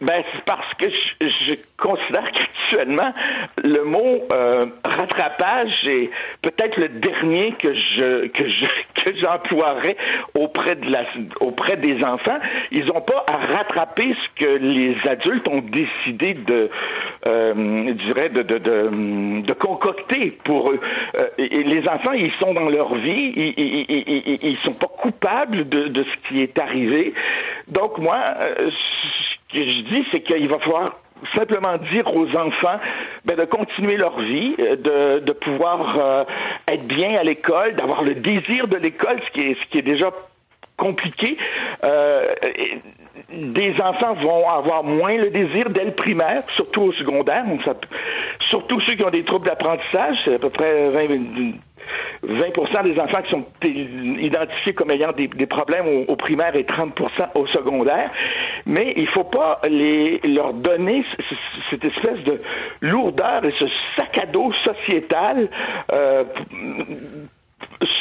[0.00, 3.14] Ben, c'est parce que je, je considère qu'actuellement,
[3.64, 6.10] le mot euh, rattrapage est
[6.42, 8.66] peut-être le dernier que je que je
[9.02, 9.96] que j'emploierais
[10.34, 11.04] auprès de la
[11.40, 12.36] auprès des enfants.
[12.72, 16.68] Ils n'ont pas à rattraper ce que les adultes ont décidé de
[17.26, 17.54] euh,
[17.88, 18.58] je dirais de, de,
[19.42, 20.80] de, concocter pour eux.
[21.18, 25.68] Euh, et les enfants, ils sont dans leur vie, ils, ils, ils, sont pas coupables
[25.68, 27.14] de, de ce qui est arrivé.
[27.68, 30.98] Donc moi, euh, ce que je dis, c'est qu'il va falloir
[31.34, 32.78] simplement dire aux enfants
[33.24, 36.24] ben, de continuer leur vie, euh, de, de pouvoir euh,
[36.68, 39.82] être bien à l'école, d'avoir le désir de l'école, ce qui est ce qui est
[39.82, 40.10] déjà
[40.76, 41.38] compliqué.
[41.84, 42.24] Euh,
[43.32, 47.44] des enfants vont avoir moins le désir dès le primaire, surtout au secondaire.
[48.48, 51.54] Surtout ceux qui ont des troubles d'apprentissage, c'est à peu près 20,
[52.22, 53.44] 20 des enfants qui sont
[54.20, 56.92] identifiés comme ayant des, problèmes au, primaire et 30%
[57.34, 58.10] au secondaire.
[58.66, 59.60] Mais il ne faut pas
[60.24, 61.04] leur donner
[61.70, 62.40] cette espèce de
[62.80, 65.48] lourdeur et ce sac à dos sociétal
[65.92, 66.24] euh,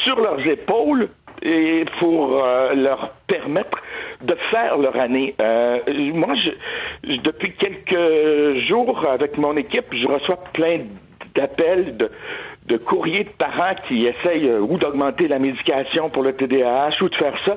[0.03, 1.09] sur leurs épaules
[1.41, 3.77] et pour euh, leur permettre
[4.21, 5.35] de faire leur année.
[5.41, 5.79] Euh,
[6.13, 10.79] moi, je, depuis quelques jours, avec mon équipe, je reçois plein
[11.35, 12.09] d'appels de
[12.67, 17.09] de courriers de parents qui essayent euh, ou d'augmenter la médication pour le TDAH ou
[17.09, 17.55] de faire ça.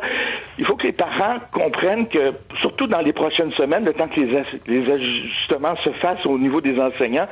[0.59, 4.21] Il faut que les parents comprennent que, surtout dans les prochaines semaines, le temps que
[4.21, 7.27] les, les ajustements se fassent au niveau des enseignants,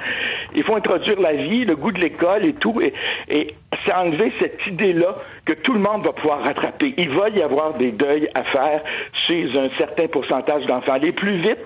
[0.54, 2.94] il faut introduire la vie, le goût de l'école et tout, et,
[3.28, 3.54] et
[3.84, 5.14] c'est enlever cette idée-là
[5.46, 6.92] que tout le monde va pouvoir rattraper.
[6.98, 8.82] Il va y avoir des deuils à faire
[9.26, 10.96] chez un certain pourcentage d'enfants.
[11.00, 11.64] Les plus vite,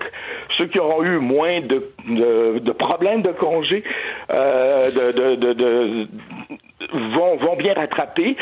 [0.57, 3.83] ceux qui auront eu moins de, de, de problèmes de congé,
[4.31, 6.07] euh, de, de,
[7.13, 8.37] vont, vont bien rattraper.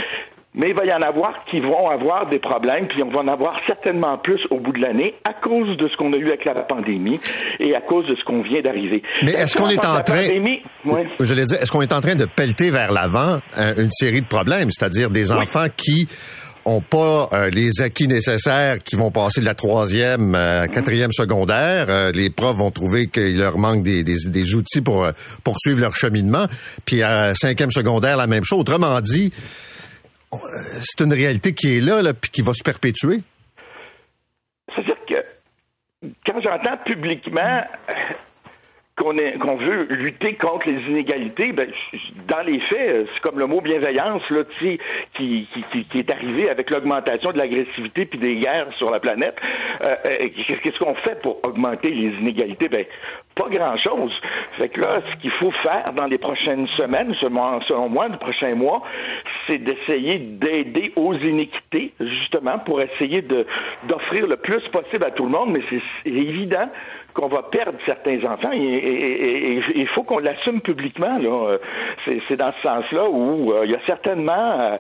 [0.56, 3.28] Mais il va y en avoir qui vont avoir des problèmes, puis on va en
[3.28, 6.44] avoir certainement plus au bout de l'année à cause de ce qu'on a eu avec
[6.44, 7.20] la pandémie
[7.60, 9.04] et à cause de ce qu'on vient d'arriver.
[9.22, 10.24] Mais est-ce qu'on est en train,
[11.20, 14.26] je dire, est-ce qu'on est en train de pelleter vers l'avant euh, une série de
[14.26, 16.08] problèmes, c'est-à-dire des enfants qui
[16.66, 21.86] ont pas euh, les acquis nécessaires qui vont passer de la troisième à quatrième secondaire.
[21.90, 25.08] Euh, les profs vont trouver qu'il leur manque des, des, des outils pour
[25.44, 26.48] poursuivre leur cheminement.
[26.86, 28.60] Puis à cinquième secondaire, la même chose.
[28.60, 29.32] Autrement dit,
[30.32, 33.22] c'est une réalité qui est là, là puis qui va se perpétuer.
[34.76, 37.64] C'est-à-dire que quand j'entends publiquement
[39.00, 41.70] qu'on veut lutter contre les inégalités, ben,
[42.28, 44.78] dans les faits, c'est comme le mot bienveillance là, qui,
[45.16, 45.48] qui,
[45.90, 49.36] qui, est arrivé avec l'augmentation de l'agressivité puis des guerres sur la planète.
[49.84, 50.30] Euh, euh,
[50.62, 52.68] qu'est-ce qu'on fait pour augmenter les inégalités?
[52.68, 52.86] Ben,
[53.36, 54.12] pas grand-chose.
[54.58, 58.54] Fait que là, ce qu'il faut faire dans les prochaines semaines, selon moi, les prochains
[58.54, 58.82] mois,
[59.48, 65.32] c'est d'essayer d'aider aux iniquités, justement, pour essayer d'offrir le plus possible à tout le
[65.32, 66.70] monde, mais c'est évident
[67.20, 71.18] qu'on va perdre certains enfants et il faut qu'on l'assume publiquement.
[71.18, 71.58] Là.
[72.06, 74.80] C'est, dans ce sens-là où il y a certainement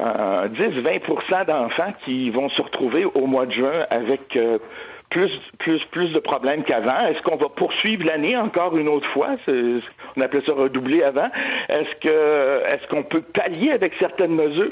[0.00, 4.38] 10-20% d'enfants qui vont se retrouver au mois de juin avec
[5.10, 6.98] plus, plus, plus de problèmes qu'avant.
[7.08, 9.30] Est-ce qu'on va poursuivre l'année encore une autre fois?
[10.16, 11.28] On appelait ça redoubler avant.
[11.68, 14.70] Est-ce que, est-ce qu'on peut pallier avec certaines mesures?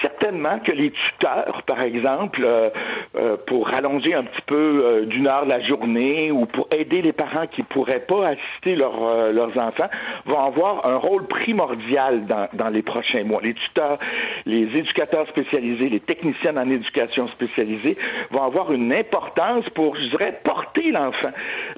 [0.00, 2.70] Certainement que les tuteurs, par exemple, euh,
[3.18, 7.12] euh, pour rallonger un petit peu euh, d'une heure la journée ou pour aider les
[7.12, 9.88] parents qui pourraient pas assister leurs enfants,
[10.26, 13.40] vont avoir un rôle primordial dans, les prochains mois.
[13.42, 13.98] Les tuteurs,
[14.46, 17.96] les éducateurs spécialisés, les techniciens en éducation spécialisée
[18.30, 21.30] vont avoir une importance pour, je dirais, porter l'enfant.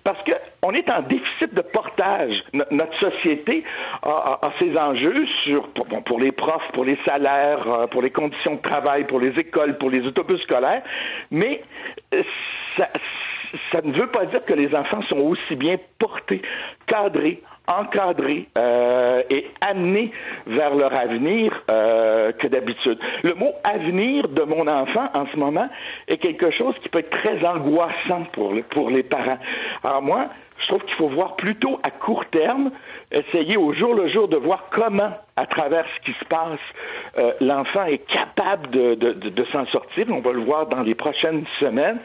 [0.03, 2.35] Parce qu'on est en déficit de portage.
[2.73, 3.63] notre société
[4.03, 8.61] a, ses enjeux sur, pour, les profs, pour les salaires, euh, pour les conditions de
[8.61, 10.83] travail, pour les écoles, pour les autobus scolaires,
[11.31, 11.63] mais
[12.13, 12.23] euh,
[13.71, 16.43] ça ne veut pas dire que les enfants sont aussi bien portés,
[16.89, 20.13] cadrés, encadrés euh, et amenés
[20.47, 22.99] vers leur avenir euh, que d'habitude.
[23.23, 25.69] Le mot avenir de mon enfant en ce moment
[26.09, 29.39] est quelque chose qui peut être très angoissant pour, pour les parents.
[29.85, 30.27] Alors moi,
[30.63, 32.71] je trouve qu'il faut voir plutôt à court terme,
[33.13, 36.59] essayer au jour le jour de voir comment, à travers ce qui se passe,
[37.19, 40.07] euh, l'enfant est capable de, de, de, s'en sortir.
[40.11, 41.99] On va le voir dans les prochaines semaines.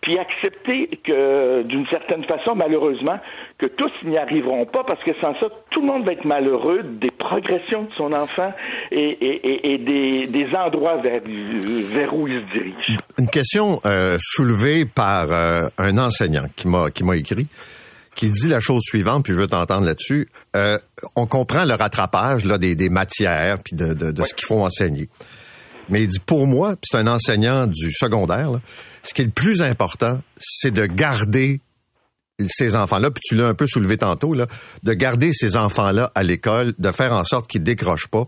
[0.00, 3.18] Puis accepter que, d'une certaine façon, malheureusement,
[3.58, 6.82] que tous n'y arriveront pas, parce que sans ça, tout le monde va être malheureux
[6.82, 8.52] des progressions de son enfant
[8.90, 12.98] et, et, et des, des, endroits vers, vers, où il se dirige.
[13.18, 17.48] Une question euh, soulevée par euh, un enseignant qui m'a qui m'a écrit
[18.14, 20.28] qui dit la chose suivante, puis je veux t'entendre là-dessus.
[20.54, 20.78] Euh,
[21.16, 24.62] on comprend le rattrapage là, des, des matières, puis de, de, de ce qu'il faut
[24.62, 25.08] enseigner.
[25.88, 28.60] Mais il dit, pour moi, puis c'est un enseignant du secondaire, là,
[29.02, 31.60] ce qui est le plus important, c'est de garder
[32.48, 34.46] ces enfants-là, puis tu l'as un peu soulevé tantôt, là,
[34.82, 38.26] de garder ces enfants-là à l'école, de faire en sorte qu'ils décrochent pas,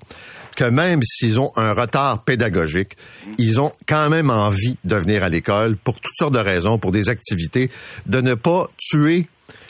[0.54, 2.96] que même s'ils ont un retard pédagogique,
[3.38, 6.92] ils ont quand même envie de venir à l'école pour toutes sortes de raisons, pour
[6.92, 7.70] des activités,
[8.06, 9.26] de ne pas tuer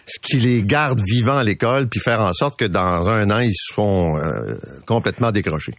[0.07, 3.41] ce qui les garde vivants à l'école, puis faire en sorte que dans un an,
[3.41, 4.55] ils sont euh,
[4.87, 5.75] complètement décrochés.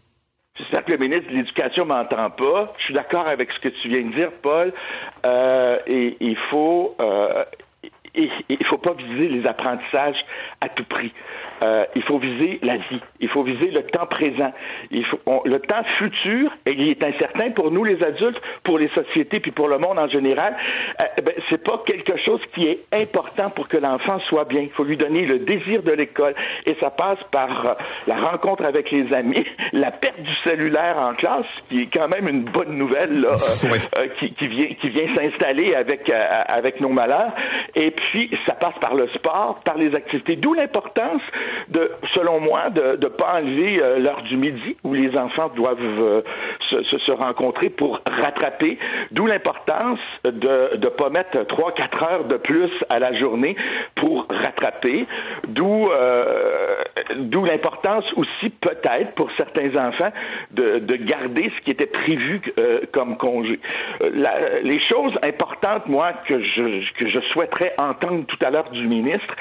[0.57, 2.73] J'espère que le ministre de l'Éducation m'entend pas.
[2.79, 4.73] Je suis d'accord avec ce que tu viens de dire, Paul.
[5.25, 7.43] Euh, il faut, euh,
[8.15, 10.17] il faut pas viser les apprentissages
[10.61, 11.13] à tout prix.
[11.63, 14.53] Euh, il faut viser la vie, il faut viser le temps présent.
[14.91, 18.89] Il faut, le temps futur, et il est incertain pour nous les adultes, pour les
[18.89, 20.55] sociétés, puis pour le monde en général.
[21.01, 24.61] Euh, ben, c'est pas quelque chose qui est important pour que l'enfant soit bien.
[24.61, 27.73] Il faut lui donner le désir de l'école, et ça passe par euh,
[28.07, 32.27] la rencontre avec les amis, la perte du cellulaire en classe, qui est quand même
[32.27, 37.31] une bonne nouvelle là, euh, qui, qui, vient, qui vient s'installer avec avec nos malheurs.
[37.75, 40.35] Et puis ça passe par le sport, par les activités.
[40.35, 41.21] D'où l'importance
[41.69, 45.77] de, selon moi, de ne pas enlever euh, l'heure du midi où les enfants doivent
[45.81, 46.21] euh,
[46.67, 48.77] se, se, rencontrer pour rattraper.
[49.11, 53.55] D'où l'importance de ne pas mettre trois, quatre heures de plus à la journée
[53.95, 55.07] pour rattraper.
[55.47, 56.83] D'où euh,
[57.15, 60.11] d'où l'importance aussi peut-être pour certains enfants
[60.51, 62.41] de, de garder ce qui était prévu
[62.91, 63.59] comme congé.
[64.63, 69.35] Les choses importantes, moi, que je, que je souhaiterais entendre tout à l'heure du ministre,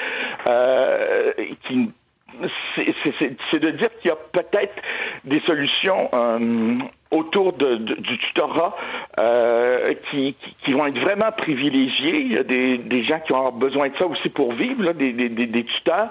[0.49, 1.31] euh,
[1.67, 1.91] qui
[2.75, 4.75] c'est de dire qu'il y a peut-être
[5.23, 6.77] des solutions euh,
[7.11, 8.75] autour de, du tutorat
[9.19, 12.19] euh, qui, qui, vont être vraiment privilégiés.
[12.19, 14.93] Il y a des, des gens qui ont besoin de ça aussi pour vivre, là,
[14.93, 16.09] des, des, des, tuteurs.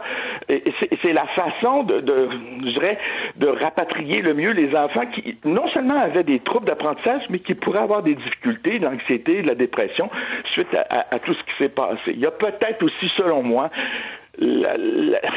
[0.49, 2.29] C'est la façon de, de,
[2.65, 2.99] je dirais,
[3.37, 7.55] de rapatrier le mieux les enfants qui non seulement avaient des troubles d'apprentissage, mais qui
[7.55, 10.11] pourraient avoir des difficultés, de l'anxiété, de la dépression
[10.53, 12.01] suite à, à tout ce qui s'est passé.
[12.09, 13.71] Il y a peut-être aussi, selon moi,
[14.39, 14.75] la,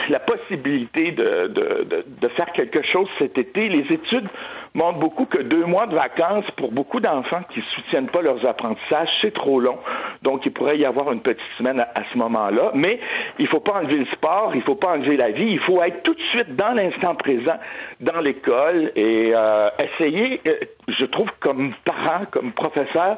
[0.10, 3.70] la, possibilité de, de, de, faire quelque chose cet été.
[3.70, 4.28] Les études
[4.74, 9.10] montrent beaucoup que deux mois de vacances pour beaucoup d'enfants qui soutiennent pas leurs apprentissages,
[9.22, 9.78] c'est trop long.
[10.22, 12.72] Donc, il pourrait y avoir une petite semaine à, ce moment-là.
[12.76, 13.00] Mais
[13.40, 16.04] il faut pas enlever le sport, il faut pas enlever la vie, il faut être
[16.04, 17.58] tout de suite dans l'instant présent,
[18.02, 20.56] dans l'école et euh, essayer, euh,
[20.88, 23.18] je trouve, comme parent, comme professeur,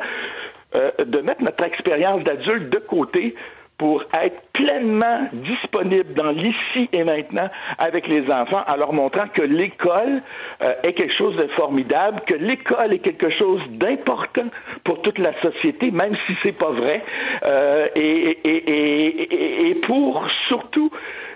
[0.76, 3.36] euh, de mettre notre expérience d'adulte de côté
[3.82, 9.42] pour être pleinement disponible dans l'ici et maintenant avec les enfants, en leur montrant que
[9.42, 10.22] l'école
[10.62, 14.50] euh, est quelque chose de formidable, que l'école est quelque chose d'important
[14.84, 17.04] pour toute la société, même si c'est pas vrai,
[17.48, 20.92] euh, et, et, et, et, pour surtout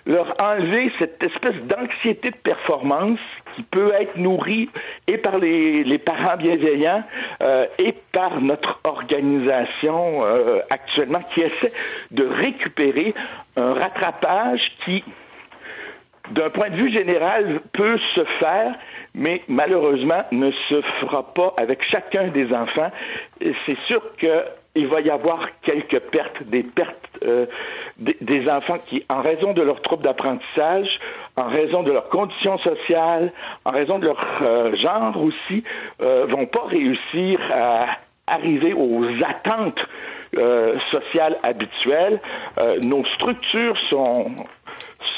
[0.05, 3.17] leur enlever cette espèce d'anxiété de performance
[3.55, 4.69] qui peut être nourrie
[5.07, 7.03] et par les, les parents bienveillants
[7.43, 11.71] euh, et par notre organisation euh, actuellement qui essaie
[12.11, 13.13] de récupérer
[13.55, 15.03] un rattrapage qui,
[16.31, 18.75] d'un point de vue général, peut se faire,
[19.15, 22.91] mais malheureusement ne se fera pas avec chacun des enfants.
[23.39, 27.45] C'est sûr qu'il va y avoir quelques pertes, des pertes euh,
[27.97, 30.99] des, enfants qui, en raison de leur trouble d'apprentissage,
[31.37, 33.31] en raison de leurs conditions sociales,
[33.63, 35.63] en raison de leur euh, genre aussi,
[36.01, 37.85] euh, vont pas réussir à
[38.27, 39.79] arriver aux attentes
[40.37, 42.19] euh, sociales habituelles.
[42.81, 44.31] nos structures sont,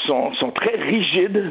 [0.06, 1.50] sont, sont très rigides.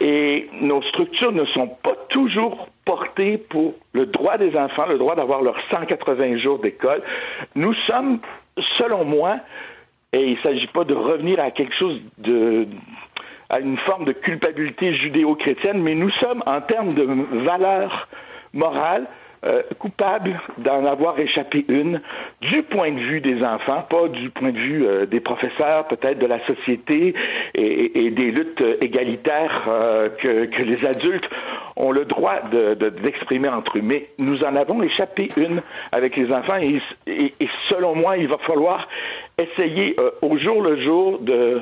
[0.00, 5.14] Et nos structures ne sont pas toujours portées pour le droit des enfants, le droit
[5.14, 7.02] d'avoir leurs 180 jours d'école.
[7.54, 8.18] Nous sommes,
[8.78, 9.36] selon moi,
[10.12, 12.66] et il ne s'agit pas de revenir à quelque chose de
[13.50, 17.06] à une forme de culpabilité judéo-chrétienne, mais nous sommes, en termes de
[17.44, 18.06] valeurs
[18.52, 19.06] morales,
[19.44, 22.00] euh, coupables d'en avoir échappé une
[22.40, 26.18] du point de vue des enfants, pas du point de vue euh, des professeurs, peut-être
[26.18, 27.14] de la société
[27.54, 31.28] et, des luttes égalitaires euh, que, que, les adultes
[31.76, 33.82] ont le droit d'exprimer de, entre eux.
[33.82, 35.62] Mais nous en avons échappé une
[35.92, 38.88] avec les enfants et, et, et selon moi, il va falloir
[39.40, 41.60] essayer au jour le jour de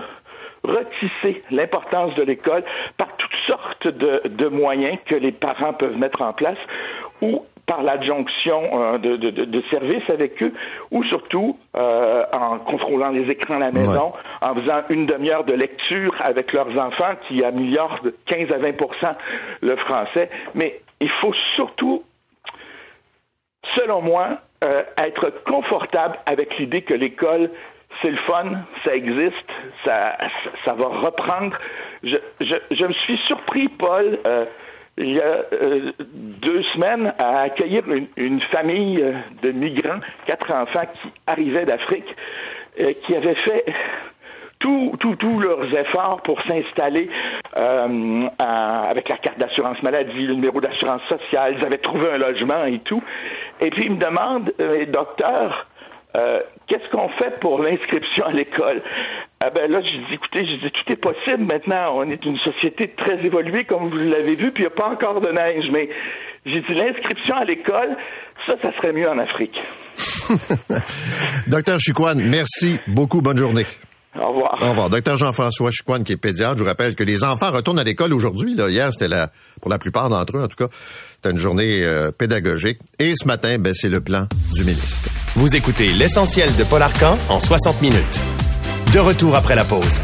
[0.66, 2.64] retisser l'importance de l'école
[2.96, 6.58] par toutes sortes de, moyens que les parents peuvent mettre en place
[7.22, 10.52] ou par l'adjonction euh, de, services avec eux,
[10.92, 15.52] ou surtout euh, en contrôlant les écrans à la maison, en faisant une demi-heure de
[15.52, 19.14] lecture avec leurs enfants qui améliorent de 15 à 20%
[19.62, 20.30] le français.
[20.54, 22.04] Mais il faut surtout,
[23.74, 24.28] selon moi,
[24.64, 27.50] euh, être confortable avec l'idée que l'école
[28.02, 28.44] c'est le fun,
[28.84, 29.34] ça existe,
[29.82, 30.18] ça,
[30.66, 31.56] ça, va reprendre.
[32.02, 34.18] Je, je, je, me suis surpris, Paul,
[34.98, 40.50] il y a euh, deux semaines, à accueillir une, une, famille euh, de migrants, quatre
[40.52, 42.14] enfants qui arrivaient d'Afrique,
[43.04, 43.64] qui avaient fait
[44.58, 47.08] tous tout, leurs efforts pour s'installer
[47.54, 52.80] avec la carte d'assurance maladie, le numéro d'assurance sociale, ils avaient trouvé un logement et
[52.80, 53.02] tout.
[53.60, 54.52] Et puis ils me demandent,
[54.88, 55.66] docteur,
[56.16, 58.82] euh, qu'est-ce qu'on fait pour l'inscription à l'école?
[59.40, 61.96] Ah ben là, je dis, écoutez, je dis, tout est possible maintenant.
[61.96, 64.88] On est une société très évoluée, comme vous l'avez vu, puis il n'y a pas
[64.88, 65.66] encore de neige.
[65.72, 65.90] Mais
[66.46, 67.96] j'ai dit, l'inscription à l'école,
[68.46, 69.60] ça, ça serait mieux en Afrique.
[71.46, 73.20] Docteur Chicoine, merci beaucoup.
[73.20, 73.66] Bonne journée.
[74.18, 74.58] Au revoir.
[74.60, 74.90] Au revoir.
[74.90, 78.14] Docteur Jean-François Chicoine, qui est pédiatre, je vous rappelle que les enfants retournent à l'école
[78.14, 78.54] aujourd'hui.
[78.54, 80.72] Hier, c'était la, pour la plupart d'entre eux, en tout cas,
[81.16, 82.78] c'était une journée euh, pédagogique.
[82.98, 85.10] Et ce matin, ben, c'est le plan du ministre.
[85.36, 88.20] Vous écoutez l'essentiel de Paul Arcan en 60 minutes.
[88.94, 90.00] De retour après la pause.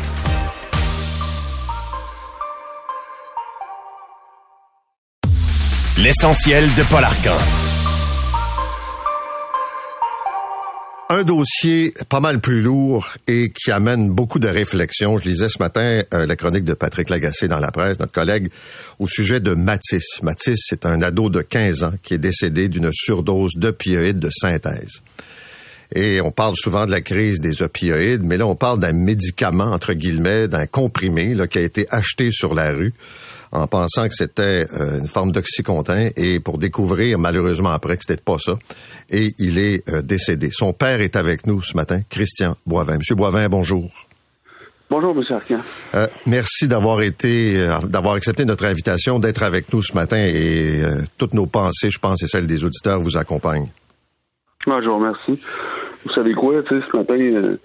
[5.96, 7.71] L'essentiel de Paul Arcan.
[11.12, 15.18] Un dossier pas mal plus lourd et qui amène beaucoup de réflexions.
[15.18, 18.50] Je lisais ce matin euh, la chronique de Patrick Lagacé dans la presse, notre collègue,
[18.98, 20.22] au sujet de Matisse.
[20.22, 25.02] Matisse, c'est un ado de 15 ans qui est décédé d'une surdose d'opioïdes de synthèse.
[25.94, 29.70] Et on parle souvent de la crise des opioïdes, mais là, on parle d'un médicament,
[29.70, 32.94] entre guillemets, d'un comprimé là, qui a été acheté sur la rue
[33.52, 38.22] en pensant que c'était euh, une forme d'oxycontin et pour découvrir malheureusement après que c'était
[38.22, 38.54] pas ça.
[39.10, 40.48] Et il est euh, décédé.
[40.50, 42.98] Son père est avec nous ce matin, Christian Boivin.
[42.98, 43.90] Monsieur Boivin, bonjour.
[44.90, 45.60] Bonjour, Monsieur Arcan.
[45.94, 50.82] Euh, merci d'avoir été, d'avoir accepté notre invitation, d'être avec nous ce matin et
[51.16, 53.68] toutes nos pensées, je pense, et celles des auditeurs vous accompagnent.
[54.66, 54.88] Ah, je
[56.04, 57.56] vous savez quoi, tu sais, ce matin,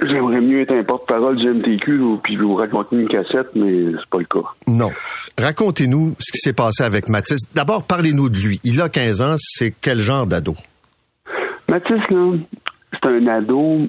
[0.00, 4.10] J'aimerais mieux être un porte-parole du MTQ ou puis vous raconter une cassette, mais c'est
[4.10, 4.48] pas le cas.
[4.66, 4.90] Non.
[5.40, 7.40] Racontez-nous ce qui s'est passé avec Mathis.
[7.54, 8.60] D'abord, parlez-nous de lui.
[8.64, 10.56] Il a 15 ans, c'est quel genre d'ado?
[11.68, 12.32] Mathis, là,
[12.92, 13.86] c'est un ado.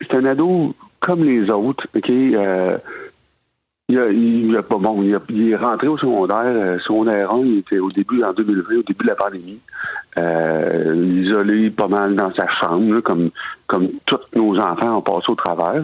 [0.00, 2.10] C'est un ado comme les autres, OK?
[2.10, 2.78] Euh,
[4.12, 6.44] il, a, pas bon, il, est rentré au secondaire.
[6.44, 9.60] Euh, secondaire 1, il était au début, en 2020, au début de la pandémie.
[10.18, 13.30] Euh, isolé pas mal dans sa chambre, comme,
[13.66, 15.82] comme tous nos enfants ont passé au travers.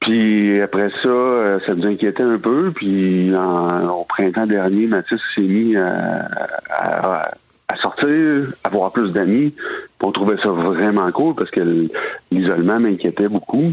[0.00, 2.72] Puis après ça, euh, ça nous inquiétait un peu.
[2.74, 6.28] Puis au printemps dernier, Mathis s'est mis à,
[6.68, 9.54] à, sortir, à avoir plus d'amis.
[10.02, 11.88] On trouvait ça vraiment cool parce que
[12.30, 13.72] l'isolement m'inquiétait beaucoup.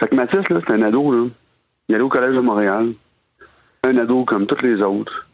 [0.00, 1.28] Fait que Mathis, là, c'est un ado, là.
[1.92, 2.94] Il allait au Collège de Montréal.
[3.84, 5.28] Un adu comme tous les autres.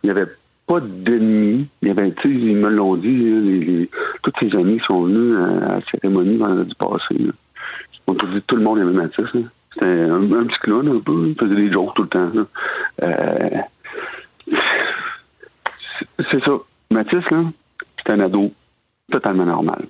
[0.00, 0.30] Il n'y avait
[0.64, 1.66] pas d'ennemis.
[1.82, 3.90] Il y avait, ils me l'ont dit, les,
[4.22, 7.16] tous ses amis sont venus à la cérémonie vendredi passé.
[8.06, 9.24] On peut tout le monde aimait Mathis.
[9.34, 9.40] là.
[9.72, 11.26] C'était un, petit clown un peu.
[11.26, 12.30] Il faisait des jokes tout le temps.
[12.32, 12.46] là.
[13.02, 13.58] Euh,
[16.30, 16.52] c'est- ça.
[16.92, 17.42] Mathis, là,
[18.06, 18.52] c'est un ado
[19.10, 19.84] totalement normal.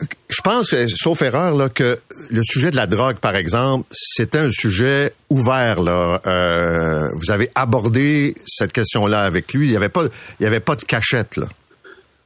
[0.00, 1.98] Je pense, que, sauf erreur, là, que
[2.30, 5.80] le sujet de la drogue, par exemple, c'était un sujet ouvert.
[5.80, 6.20] Là.
[6.26, 9.66] Euh, vous avez abordé cette question-là avec lui.
[9.66, 10.04] Il n'y avait pas,
[10.40, 11.36] il avait pas de cachette.
[11.36, 11.46] Là.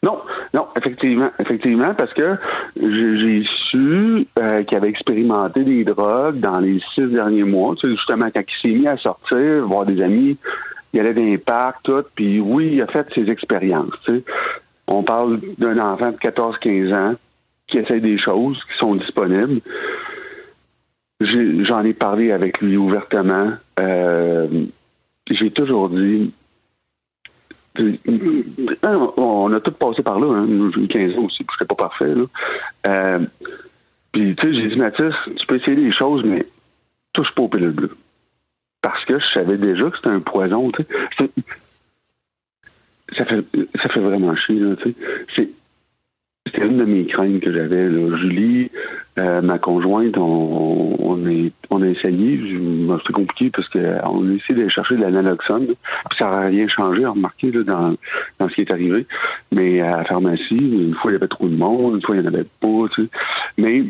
[0.03, 0.21] Non,
[0.55, 2.37] non, effectivement, effectivement, parce que
[2.77, 7.75] j'ai su euh, qu'il avait expérimenté des drogues dans les six derniers mois.
[7.75, 10.39] Tu sais, justement, quand il s'est mis à sortir, voir des amis,
[10.93, 14.09] il allait dans les parcs, tout, puis oui, il a fait ses expériences.
[14.87, 17.15] On parle d'un enfant de 14-15 ans
[17.69, 19.61] qui essaie des choses qui sont disponibles.
[21.21, 23.53] J'en ai, parlé avec lui ouvertement.
[23.81, 24.47] Euh,
[25.31, 26.33] j'ai toujours dit,
[28.83, 30.27] ah, on a tout passé par là.
[30.29, 30.71] Hein.
[30.89, 32.15] 15 ans aussi, puis j'étais pas parfait.
[32.15, 32.25] Là.
[32.89, 33.19] Euh,
[34.13, 36.47] puis, tu sais, j'ai dit, Mathis, tu peux essayer des choses, mais
[37.13, 37.97] touche pas au pilule bleu.
[38.81, 40.71] Parce que je savais déjà que c'était un poison.
[43.11, 43.45] Ça fait,
[43.81, 44.61] ça fait vraiment chier.
[44.83, 44.95] Tu
[45.35, 45.51] sais.
[46.51, 47.89] C'est- C'était une de mes craintes que j'avais.
[48.19, 48.71] Julie,
[49.19, 52.41] euh, ma conjointe, on, est, on a essayé.
[52.99, 53.79] C'était compliqué parce qu'on
[54.31, 55.67] a essayé d'aller chercher de la naloxone.
[55.69, 55.75] là.
[56.11, 57.95] Puis ça n'a rien changé, remarquez, là, dans,
[58.39, 59.07] dans ce qui est arrivé.
[59.53, 62.23] Mais à la pharmacie, une fois, il y avait trop de monde, une fois, il
[62.23, 63.03] n'y en avait pas.
[63.59, 63.85] Mais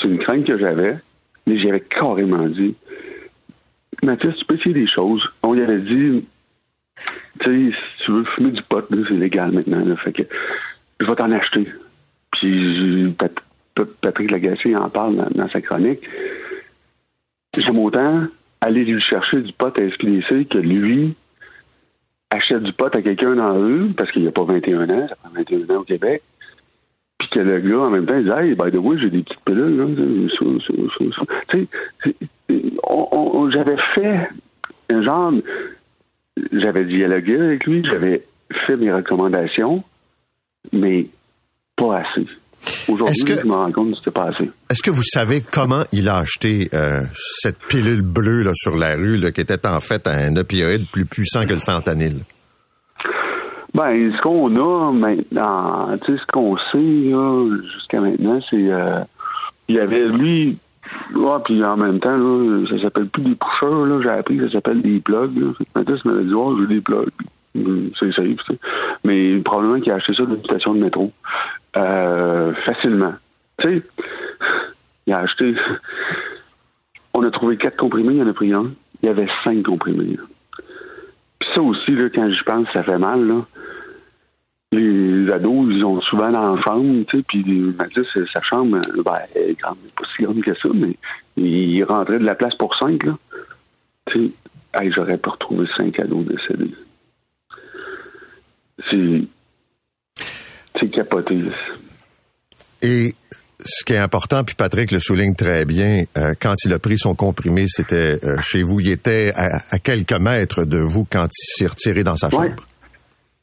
[0.00, 0.96] c'est une crainte que j'avais.
[1.46, 2.74] Mais j'avais carrément dit
[4.02, 5.22] Mathias, tu peux essayer des choses.
[5.42, 6.24] On lui avait dit
[7.42, 9.96] tu sais, si tu veux fumer du pot, c'est légal maintenant.
[9.96, 10.22] Fait que
[11.00, 11.66] je vais t'en acheter.
[12.32, 13.32] Puis Pat-
[13.74, 16.00] Pat- Patrick Lagacé en parle dans, sa chronique.
[17.56, 18.24] J'aime autant
[18.60, 21.14] aller lui chercher du pot à SQDC que lui
[22.30, 25.16] achète du pot à quelqu'un dans rue, parce qu'il n'y a pas 21 ans, ça
[25.16, 26.22] prend 21 ans au Québec,
[27.18, 29.22] puis que le gars, en même temps, il dit «Hey, by the way, j'ai des
[29.22, 30.28] petites pilules.
[31.48, 31.66] Tu sais,
[33.52, 34.28] j'avais fait
[34.90, 35.32] un genre...
[36.52, 38.22] J'avais dialogué avec lui, j'avais
[38.66, 39.82] fait mes recommandations,
[40.72, 41.06] mais
[41.76, 42.26] pas assez.
[42.88, 44.50] Aujourd'hui, que- je me rends compte que c'était pas assez.
[44.68, 48.94] Est-ce que vous savez comment il a acheté euh, cette pilule bleue là, sur la
[48.96, 52.20] rue, là, qui était en fait un opioïde plus puissant que le fentanyl?
[53.72, 56.78] Ben, ce qu'on a maintenant, tu sais, ce qu'on sait
[57.10, 59.00] là, jusqu'à maintenant, c'est euh,
[59.68, 60.58] il y avait lui,
[61.14, 64.48] ouais, puis en même temps, là, ça s'appelle plus des pushers, là, j'ai appris que
[64.48, 65.38] ça s'appelle des plugs.
[65.38, 65.52] Là.
[65.76, 67.08] Maintenant, m'avait dit, oh, j'ai des plugs.
[67.56, 68.58] Hum, C'est safe, tu sais.
[69.04, 71.12] Mais probablement qu'il a acheté ça d'une station de métro.
[71.76, 73.14] Euh, facilement.
[73.58, 73.82] Tu sais,
[75.06, 75.54] il a acheté.
[77.14, 78.70] On a trouvé quatre comprimés, il en a pris un.
[79.02, 80.16] Il y avait cinq comprimés.
[81.38, 83.40] Puis ça aussi, quand j'y pense, ça fait mal, là.
[84.72, 89.02] Les ados, ils ont souvent dans la chambre, tu sais, puis Mathis, sa chambre, euh,
[89.02, 89.74] ben, elle est pas
[90.14, 90.96] si grande que ça, mais
[91.36, 93.04] il rentrait de la place pour cinq.
[94.06, 94.32] Tu sais,
[94.80, 96.72] hey, j'aurais pas retrouvé cinq ados décédés.
[98.90, 99.22] C'est...
[100.80, 101.42] C'est capoté.
[102.82, 103.14] Et
[103.64, 106.96] ce qui est important, puis Patrick le souligne très bien, euh, quand il a pris
[106.96, 108.80] son comprimé, c'était euh, chez vous.
[108.80, 112.64] Il était à, à quelques mètres de vous quand il s'est retiré dans sa chambre.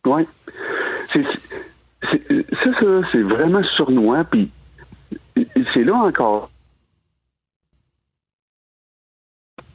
[0.06, 0.24] Oui.
[1.14, 4.50] C'est, ça, c'est vraiment sournois, puis
[5.74, 6.50] c'est là encore.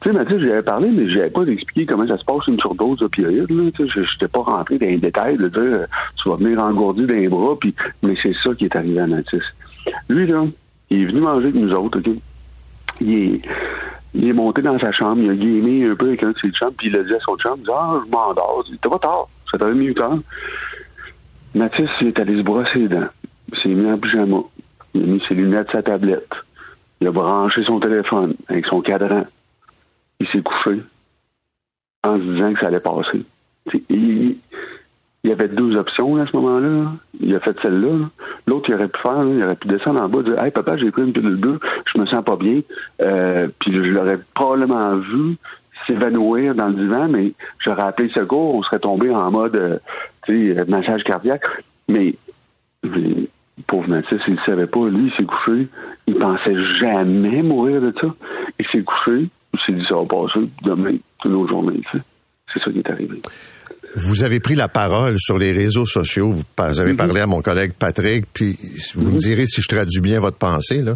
[0.03, 2.59] Tu sais, Mathieu, j'avais parlé, mais je n'avais pas expliqué comment ça se passe une
[2.59, 3.47] surdose d'opioïdes.
[3.47, 5.85] Je n'étais pas rentré dans les détails de dire euh,
[6.21, 9.07] tu vas venir engourdir dans les bras, puis mais c'est ça qui est arrivé à
[9.07, 9.43] Mathis.
[10.09, 10.43] Lui, là,
[10.89, 12.15] il est venu manger avec nous autres, OK?
[12.99, 13.41] Il est,
[14.13, 16.51] il est monté dans sa chambre, il a gamé un peu avec un de ses
[16.51, 17.43] chums, puis il a dit à son dit,
[17.73, 18.65] ah, je m'endors.
[18.81, 20.19] T'es pas tard, ça t'avait mis 8 heures.
[21.55, 23.07] Mathis, est allé se brosser les dents.
[23.53, 24.39] Il s'est mis en pyjama.
[24.95, 26.33] Il a mis ses lunettes sa tablette.
[26.99, 29.23] Il a branché son téléphone avec son cadran.
[30.23, 30.81] Il s'est couché
[32.07, 33.25] en se disant que ça allait passer.
[33.89, 34.37] Il,
[35.25, 36.93] il avait deux options à ce moment-là.
[37.19, 37.89] Il a fait celle-là.
[37.89, 38.09] là.
[38.47, 40.77] L'autre, il aurait pu faire, il aurait pu descendre en bas et dire Hey papa,
[40.77, 41.59] j'ai pris une pilule bleue,
[41.93, 42.61] je me sens pas bien.
[43.01, 45.35] Euh, puis je l'aurais probablement vu
[45.85, 49.77] s'évanouir dans le divan, mais j'aurais appelé le secours, on serait tombé en mode euh,
[50.25, 51.43] sais, massage cardiaque.
[51.89, 52.15] Mais,
[52.83, 53.27] mais
[53.67, 54.87] pauvre Mathis, il ne savait pas.
[54.87, 55.67] Lui, il s'est couché.
[56.07, 58.07] Il pensait jamais mourir de ça.
[58.59, 59.27] Il s'est couché.
[59.65, 60.47] S'est dit ça va passer.
[60.63, 61.79] Demain, une autre journée.
[61.91, 62.03] tu sais.
[62.53, 63.21] C'est ça qui est arrivé.
[63.95, 66.31] Vous avez pris la parole sur les réseaux sociaux.
[66.31, 68.57] Vous avez parlé à mon collègue Patrick, puis
[68.95, 70.81] vous me direz si je traduis bien votre pensée.
[70.81, 70.95] Là.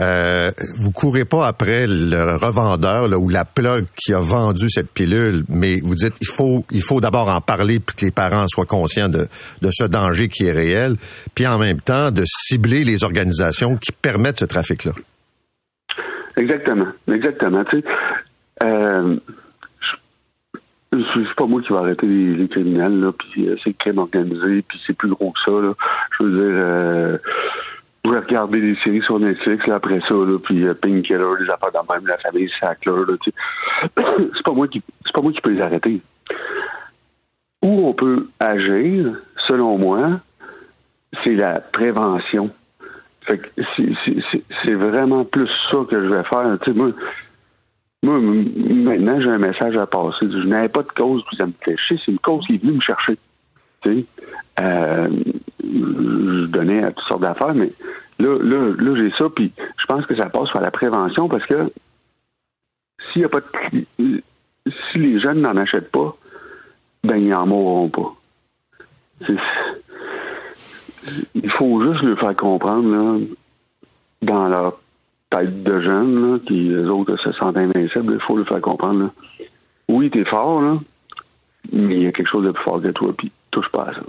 [0.00, 4.90] euh, vous courez pas après le revendeur là, ou la plug qui a vendu cette
[4.90, 8.46] pilule, mais vous dites il faut il faut d'abord en parler pour que les parents
[8.48, 9.28] soient conscients de,
[9.62, 10.96] de ce danger qui est réel,
[11.34, 14.92] puis en même temps de cibler les organisations qui permettent ce trafic-là.
[16.36, 17.64] Exactement, exactement.
[18.62, 19.16] Euh,
[20.92, 24.62] c'est pas moi qui vais arrêter les, criminels, là, puis euh, c'est le crime organisé,
[24.62, 25.74] puis c'est plus gros que ça, là.
[26.18, 27.18] Je veux dire, euh,
[28.04, 31.72] je vais regarder des séries sur Netflix, après ça, là, puis euh, Painkiller, les affaires
[31.72, 34.04] dans même, la famille Sackler, là, tu sais.
[34.34, 36.00] c'est pas moi qui, c'est pas moi qui peux les arrêter.
[37.62, 39.14] Où on peut agir,
[39.48, 40.20] selon moi,
[41.22, 42.50] c'est la prévention.
[43.24, 43.48] Fait que
[44.62, 46.58] c'est vraiment plus ça que je vais faire.
[46.74, 46.92] Moi,
[48.04, 50.26] moi, maintenant, j'ai un message à passer.
[50.30, 51.98] Je n'avais pas de cause puis ça me chier.
[52.04, 53.16] C'est une cause qui est venue me chercher.
[53.80, 54.04] Tu sais,
[54.60, 55.08] euh,
[55.62, 57.72] je donnais à toutes sortes d'affaires, mais
[58.18, 61.44] là, là, là j'ai ça, puis je pense que ça passe par la prévention parce
[61.46, 61.72] que
[63.12, 64.22] s'il y a pas de,
[64.92, 66.16] si les jeunes n'en achètent pas,
[67.02, 68.14] ben ils n'en mourront pas.
[71.34, 73.18] Il faut juste le faire comprendre là,
[74.22, 74.80] dans leur
[75.30, 79.04] tête de jeunes, là, qui les autres se sentent invincibles, il faut le faire comprendre.
[79.04, 79.10] Là.
[79.88, 80.78] Oui, t'es fort, là,
[81.72, 83.94] mais il y a quelque chose de plus fort que toi, puis touche pas à
[83.94, 84.02] ça.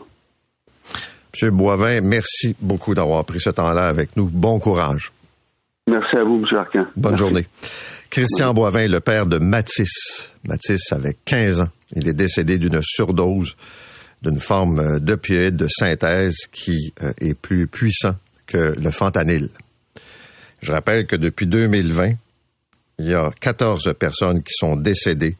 [1.41, 1.51] M.
[1.51, 4.25] Boivin, merci beaucoup d'avoir pris ce temps-là avec nous.
[4.25, 5.11] Bon courage.
[5.87, 6.57] Merci à vous, M.
[6.57, 6.85] Arcan.
[6.95, 7.45] Bonne journée.
[8.09, 10.31] Christian Boivin, le père de Matisse.
[10.47, 11.69] Matisse avait 15 ans.
[11.95, 13.55] Il est décédé d'une surdose
[14.21, 18.15] d'une forme d'opioïde de synthèse qui euh, est plus puissant
[18.47, 19.49] que le fentanyl.
[20.61, 22.13] Je rappelle que depuis 2020,
[22.99, 25.35] il y a 14 personnes qui sont décédées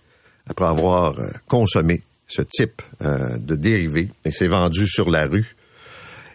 [0.47, 5.55] après avoir euh, consommé ce type euh, de dérivé et c'est vendu sur la rue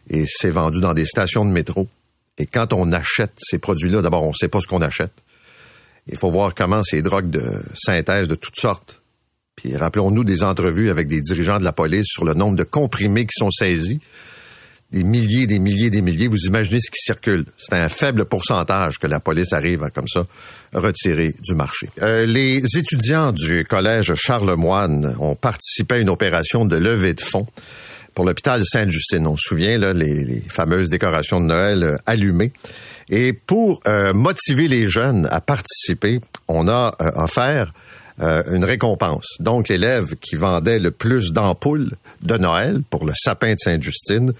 [0.08, 1.88] et c'est vendu dans des stations de métro.
[2.38, 5.12] Et quand on achète ces produits-là, d'abord, on ne sait pas ce qu'on achète.
[6.06, 8.99] Il faut voir comment ces drogues de synthèse de toutes sortes.
[9.74, 13.34] Rappelons-nous des entrevues avec des dirigeants de la police sur le nombre de comprimés qui
[13.38, 14.00] sont saisis
[14.92, 16.26] des milliers, des milliers, des milliers.
[16.26, 17.44] Vous imaginez ce qui circule.
[17.58, 20.26] C'est un faible pourcentage que la police arrive à, comme ça,
[20.74, 21.88] retirer du marché.
[22.02, 27.46] Euh, les étudiants du collège Charlemagne ont participé à une opération de levée de fonds
[28.14, 29.26] pour l'hôpital Sainte-Justine.
[29.26, 32.52] On se souvient, là, les, fameuses décorations de Noël euh, allumées.
[33.08, 37.72] Et pour euh, motiver les jeunes à participer, on a offert
[38.20, 39.36] une récompense.
[39.40, 41.92] Donc, l'élève qui vendait le plus d'ampoules
[42.22, 44.34] de Noël pour le sapin de Sainte-Justine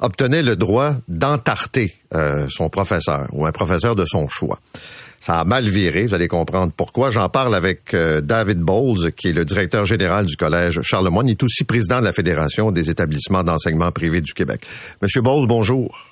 [0.00, 4.58] obtenait le droit d'entarter euh, son professeur ou un professeur de son choix.
[5.20, 7.10] Ça a mal viré, vous allez comprendre pourquoi.
[7.10, 11.28] J'en parle avec euh, David Bowles, qui est le directeur général du Collège Charlemagne.
[11.28, 14.62] Il est aussi président de la Fédération des établissements d'enseignement privé du Québec.
[15.02, 16.09] Monsieur Bowles, bonjour.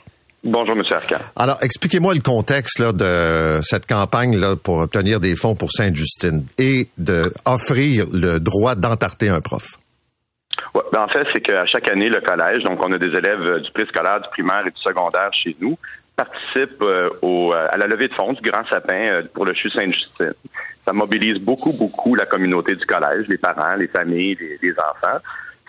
[0.51, 1.17] Bonjour, Monsieur Arcan.
[1.37, 6.47] Alors, expliquez-moi le contexte là, de cette campagne là, pour obtenir des fonds pour Sainte-Justine
[6.57, 9.79] et d'offrir le droit d'entarter un prof.
[10.75, 13.43] Ouais, ben en fait, c'est qu'à chaque année, le collège, donc on a des élèves
[13.43, 15.79] euh, du préscolaire, du primaire et du secondaire chez nous,
[16.17, 19.71] participent euh, au, euh, à la levée de fonds du Grand Sapin pour le CHU
[19.71, 20.35] Sainte-Justine.
[20.85, 25.19] Ça mobilise beaucoup, beaucoup la communauté du collège, les parents, les familles, les, enfants.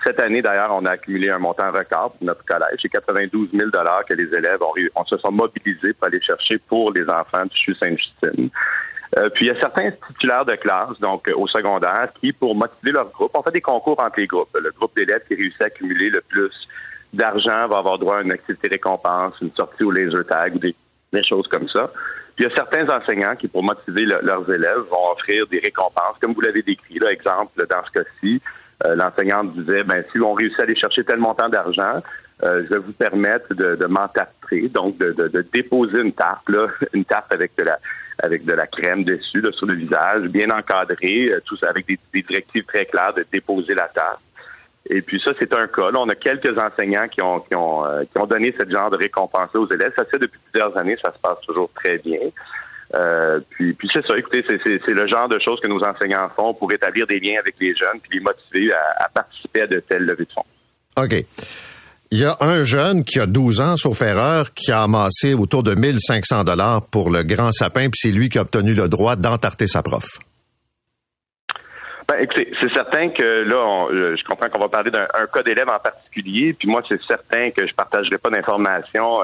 [0.06, 2.80] Cette année, d'ailleurs, on a accumulé un montant record pour notre collège.
[2.82, 3.70] C'est 92 000
[4.08, 7.58] que les élèves ont, on se sont mobilisés pour aller chercher pour les enfants du
[7.58, 8.50] CHU Sainte-Justine.
[9.18, 12.56] Euh, puis il y a certains titulaires de classe, donc euh, au secondaire, qui, pour
[12.56, 14.56] motiver leur groupe, on fait des concours entre les groupes.
[14.62, 16.68] Le groupe d'élèves qui réussit à accumuler le plus
[17.12, 20.76] d'argent va avoir droit à une activité récompense, une sortie au laser tag ou des,
[21.28, 21.92] choses comme ça.
[22.36, 26.18] Puis il y a certains enseignants qui, pour motiver leurs élèves, vont offrir des récompenses,
[26.22, 27.00] comme vous l'avez décrit.
[27.00, 28.42] Là, exemple, dans ce cas-ci,
[28.86, 32.02] l'enseignante disait, ben si on réussit à aller chercher tel montant d'argent,
[32.42, 33.88] je vais vous permettre de, de
[34.68, 37.78] donc de, de, déposer une tarte, là, une tarte avec de la
[38.22, 41.98] avec de la crème dessus sur le visage, bien encadré, euh, tout ça avec des,
[42.22, 44.20] directives très claires de déposer la tarte.
[44.90, 45.92] Et puis ça, c'est un cas.
[45.92, 48.90] Là, on a quelques enseignants qui ont qui ont euh, qui ont donné ce genre
[48.90, 49.94] de récompense aux élèves.
[49.96, 52.20] Ça se fait depuis plusieurs années, ça se passe toujours très bien.
[52.96, 56.54] Euh, puis, puis c'est ça, écoutez, c'est le genre de choses que nos enseignants font
[56.54, 59.80] pour établir des liens avec les jeunes puis les motiver à, à participer à de
[59.80, 60.46] telles levées de fonds.
[60.98, 61.24] OK.
[62.12, 65.62] Il y a un jeune qui a 12 ans, sauf erreur, qui a amassé autour
[65.62, 69.16] de 1500 dollars pour le grand sapin, puis c'est lui qui a obtenu le droit
[69.16, 70.18] d'entarter sa prof.
[72.08, 75.68] Ben, écoutez, c'est certain que là, euh, je comprends qu'on va parler d'un cas d'élève
[75.72, 79.22] en particulier, puis moi, c'est certain que je partagerai pas d'informations.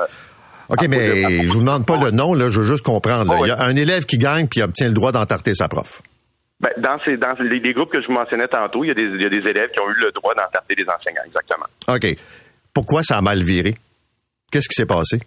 [0.69, 3.35] OK, mais je vous demande pas le nom, là, je veux juste comprendre.
[3.37, 6.01] Oh, Il y a un élève qui gagne puis obtient le droit d'entarter sa prof.
[6.59, 9.03] Ben, dans ces, dans les, groupes que je vous mentionnais tantôt, il y, a des,
[9.03, 11.65] il y a des élèves qui ont eu le droit d'entarter des enseignants, exactement.
[11.87, 12.17] OK.
[12.73, 13.75] Pourquoi ça a mal viré?
[14.51, 15.19] Qu'est-ce qui s'est passé?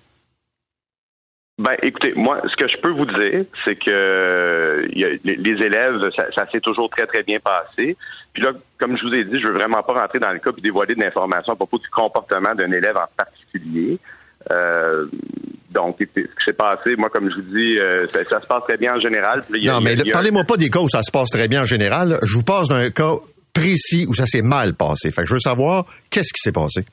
[1.59, 5.35] Ben, écoutez, moi, ce que je peux vous dire, c'est que euh, y a, les,
[5.35, 7.97] les élèves, ça, ça s'est toujours très, très bien passé.
[8.33, 10.51] Puis là, comme je vous ai dit, je veux vraiment pas rentrer dans le cas
[10.57, 13.99] et dévoiler de l'information à propos du comportement d'un élève en particulier.
[14.53, 15.07] Euh,
[15.71, 18.63] donc, ce qui s'est passé, moi, comme je vous dis, euh, ça, ça se passe
[18.67, 19.43] très bien en général.
[19.51, 21.63] Puis Non, a- mais a- parlez-moi pas des cas où ça se passe très bien
[21.63, 22.19] en général.
[22.23, 23.15] Je vous passe d'un cas
[23.53, 25.11] précis où ça s'est mal passé.
[25.13, 26.85] Fait que je veux savoir qu'est-ce qui s'est passé.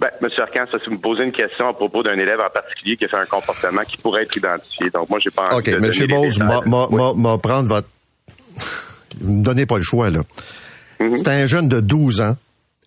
[0.00, 2.50] Ben, Monsieur Arcan, ça, si vous me posez une question à propos d'un élève en
[2.50, 4.90] particulier qui a fait un comportement qui pourrait être identifié.
[4.90, 7.88] Donc, moi, j'ai pas envie OK, de les Bose, m'a- prendre votre...
[9.20, 10.20] Vous me donnez pas le choix, là.
[11.00, 11.16] Mm-hmm.
[11.18, 12.36] C'est un jeune de 12 ans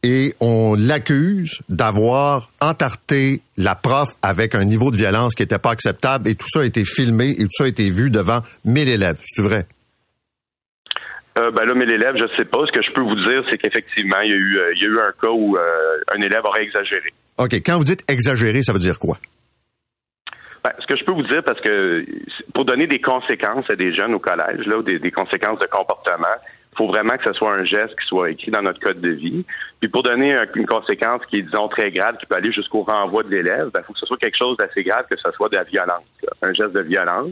[0.06, 5.72] et on l'accuse d'avoir entarté la prof avec un niveau de violence qui n'était pas
[5.72, 8.88] acceptable et tout ça a été filmé et tout ça a été vu devant 1000
[8.88, 9.18] élèves.
[9.24, 9.66] C'est vrai?
[11.40, 12.60] Euh, ben là, mais l'élève, je sais pas.
[12.68, 14.86] Ce que je peux vous dire, c'est qu'effectivement, il y a eu, euh, il y
[14.86, 17.10] a eu un cas où euh, un élève aurait exagéré.
[17.40, 19.18] OK, quand vous dites exagéré, ça veut dire quoi?
[20.64, 22.06] Ben, ce que je peux vous dire, parce que
[22.54, 26.36] pour donner des conséquences à des jeunes au collège, là, des, des conséquences de comportement,
[26.78, 29.46] faut vraiment que ce soit un geste qui soit écrit dans notre code de vie.
[29.80, 32.82] Puis pour donner un- une conséquence qui est, disons, très grave, qui peut aller jusqu'au
[32.84, 35.50] renvoi de l'élève, il faut que ce soit quelque chose d'assez grave, que ce soit
[35.50, 36.04] de la violence.
[36.42, 37.30] Un geste de violence.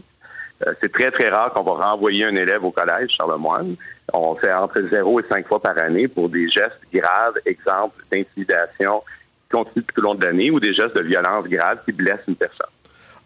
[0.65, 3.75] Euh, c'est très, très rare qu'on va renvoyer un élève au collège, Charlemagne.
[4.13, 8.99] On fait entre 0 et 5 fois par année pour des gestes graves, exemple d'intimidation
[9.01, 12.23] qui continuent tout au long de l'année ou des gestes de violence grave qui blessent
[12.27, 12.67] une personne.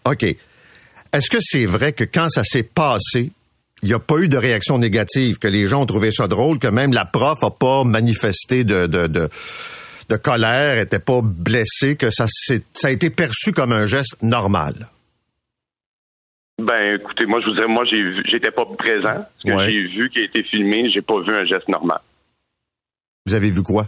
[0.10, 0.24] OK.
[0.24, 3.32] Est-ce que c'est vrai que quand ça s'est passé,
[3.84, 6.60] il n'y a pas eu de réaction négative, que les gens ont trouvé ça drôle,
[6.60, 9.30] que même la prof n'a pas manifesté de, de, de,
[10.10, 12.26] de colère, était pas blessée, que ça,
[12.84, 14.88] a été perçu comme un geste normal?
[16.60, 17.84] Ben, écoutez, moi, je vous dirais, moi,
[18.26, 19.26] j'étais pas présent.
[19.38, 19.72] Ce que Ouais.
[19.72, 22.00] j'ai vu qui a été filmé, j'ai pas vu un geste normal.
[23.28, 23.88] Vous avez vu quoi?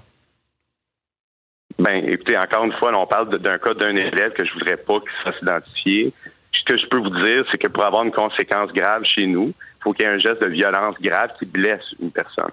[1.79, 4.77] Ben, écoutez, encore une fois, là, on parle d'un cas d'un élève que je voudrais
[4.77, 6.13] pas qu'il se fasse identifier.
[6.51, 9.53] Ce que je peux vous dire, c'est que pour avoir une conséquence grave chez nous,
[9.79, 12.51] il faut qu'il y ait un geste de violence grave qui blesse une personne.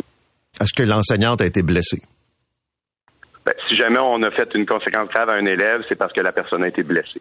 [0.61, 2.03] Est-ce que l'enseignante a été blessée?
[3.45, 6.21] Ben, si jamais on a fait une conséquence grave à un élève, c'est parce que
[6.21, 7.21] la personne a été blessée.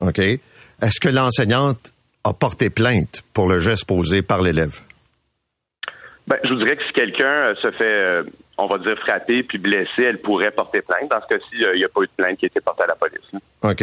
[0.00, 0.18] OK.
[0.18, 1.92] Est-ce que l'enseignante
[2.24, 4.80] a porté plainte pour le geste posé par l'élève?
[6.26, 8.24] Ben, je vous dirais que si quelqu'un euh, se fait, euh,
[8.58, 11.10] on va dire, frapper puis blessé, elle pourrait porter plainte.
[11.10, 12.84] Dans ce cas-ci, euh, il n'y a pas eu de plainte qui a été portée
[12.84, 13.20] à la police.
[13.32, 13.70] là.
[13.70, 13.82] OK.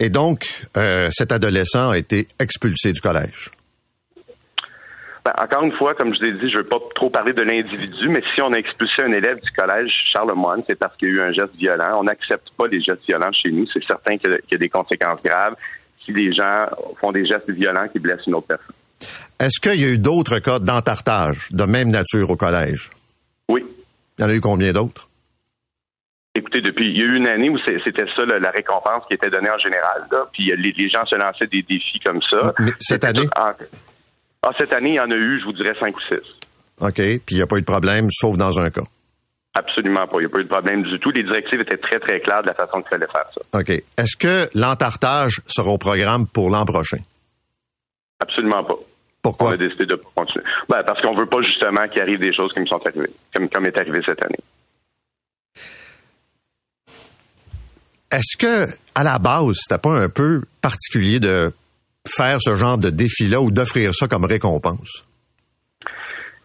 [0.00, 0.44] Et donc,
[0.76, 3.50] euh, cet adolescent a été expulsé du collège?
[5.24, 7.32] Ben, encore une fois, comme je vous ai dit, je ne veux pas trop parler
[7.32, 11.08] de l'individu, mais si on a expulsé un élève du collège Charlemagne, c'est parce qu'il
[11.08, 11.98] y a eu un geste violent.
[12.00, 13.66] On n'accepte pas les gestes violents chez nous.
[13.72, 15.54] C'est certain qu'il y, y a des conséquences graves
[16.04, 16.66] si des gens
[17.00, 18.74] font des gestes violents qui blessent une autre personne.
[19.40, 22.90] Est-ce qu'il y a eu d'autres cas d'entartage de même nature au collège?
[23.48, 23.64] Oui.
[24.18, 25.08] Il y en a eu combien d'autres?
[26.36, 29.14] Écoutez, depuis, il y a eu une année où c'était ça la, la récompense qui
[29.14, 30.04] était donnée en général.
[30.10, 32.52] Là, puis euh, les, les gens se lançaient des défis comme ça.
[32.58, 33.28] Mais cette année?
[33.36, 33.52] en-
[34.42, 36.20] Ah, cette année, il y en a eu, je vous dirais, cinq ou six.
[36.80, 36.94] OK.
[36.96, 38.82] Puis il n'y a pas eu de problème, sauf dans un cas?
[39.56, 40.16] Absolument pas.
[40.16, 41.10] Il n'y a pas eu de problème du tout.
[41.12, 43.60] Les directives étaient très, très claires de la façon qu'il fallait faire ça.
[43.60, 43.70] OK.
[43.70, 46.98] Est-ce que l'entartage sera au programme pour l'an prochain?
[48.20, 48.74] Absolument pas.
[49.24, 49.48] Pourquoi?
[49.48, 50.44] On a décidé de continuer.
[50.68, 53.48] Ben, parce qu'on veut pas justement qu'il arrive des choses qui me sont arrivées, comme,
[53.48, 54.38] comme est arrivé cette année.
[58.12, 61.54] Est-ce que, à la base, c'était pas un peu particulier de
[62.06, 65.04] faire ce genre de défi-là ou d'offrir ça comme récompense?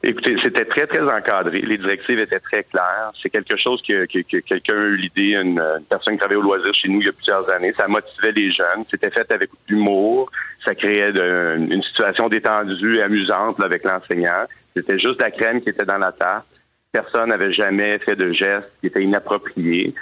[0.01, 1.59] Écoutez, c'était très, très encadré.
[1.59, 3.11] Les directives étaient très claires.
[3.21, 6.43] C'est quelque chose que, que- que quelqu'un a eu l'idée, une, personne qui travaillait au
[6.43, 7.73] loisir chez nous il y a plusieurs années.
[7.73, 8.85] Ça motivait les jeunes.
[8.89, 10.31] C'était fait avec humour.
[10.63, 14.45] Ça créait une situation détendue et amusante avec l'enseignant.
[14.75, 16.45] C'était juste la crème qui était dans la tarte.
[16.91, 19.93] Personne n'avait jamais fait de gestes qui étaient inappropriés.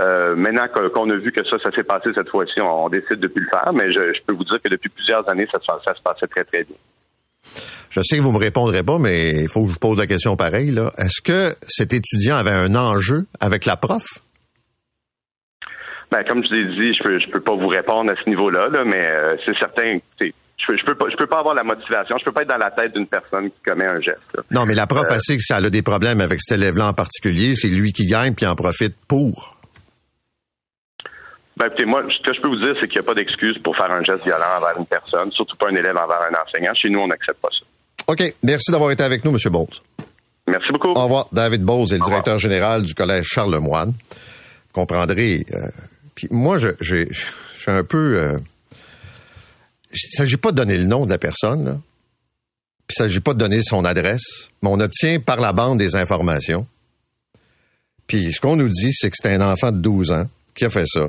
[0.00, 3.28] Euh, maintenant qu'on a vu que ça, ça s'est passé cette fois-ci, on, décide de
[3.28, 3.72] plus le faire.
[3.72, 6.44] Mais je, je peux vous dire que depuis plusieurs années, ça, ça se passait très,
[6.44, 6.76] très bien.
[7.90, 10.06] Je sais que vous me répondrez pas, mais il faut que je vous pose la
[10.06, 10.70] question pareil.
[10.70, 10.90] là.
[10.98, 14.02] Est-ce que cet étudiant avait un enjeu avec la prof?
[16.10, 18.68] Ben, comme je l'ai dit, je peux, je peux pas vous répondre à ce niveau-là,
[18.68, 19.98] là, mais euh, c'est certain.
[20.20, 20.26] Je
[20.66, 22.16] peux, je peux pas, je peux pas avoir la motivation.
[22.18, 24.20] Je peux pas être dans la tête d'une personne qui commet un geste.
[24.36, 24.42] là.
[24.50, 26.88] Non, mais la prof, Euh, elle sait que ça a des problèmes avec cet élève-là
[26.88, 27.54] en particulier.
[27.54, 29.58] C'est lui qui gagne puis en profite pour.
[31.56, 33.56] Ben, écoutez, moi, ce que je peux vous dire, c'est qu'il n'y a pas d'excuse
[33.62, 36.74] pour faire un geste violent envers une personne, surtout pas un élève envers un enseignant.
[36.74, 37.64] Chez nous, on n'accepte pas ça.
[38.08, 38.34] OK.
[38.42, 39.38] Merci d'avoir été avec nous, M.
[39.52, 39.68] Bowles.
[40.48, 40.88] Merci beaucoup.
[40.90, 41.28] Au revoir.
[41.32, 43.92] David Bowles est le directeur général du Collège Charlemagne.
[43.92, 45.46] Vous comprendrez.
[45.54, 45.68] euh,
[46.14, 48.18] puis moi, je, je suis un peu...
[48.18, 48.38] euh,
[49.92, 51.76] il ne s'agit pas de donner le nom de la personne, là.
[52.86, 55.78] Puis il ne s'agit pas de donner son adresse, mais on obtient par la bande
[55.78, 56.66] des informations.
[58.06, 60.70] Puis ce qu'on nous dit, c'est que c'est un enfant de 12 ans qui a
[60.70, 61.06] fait ça.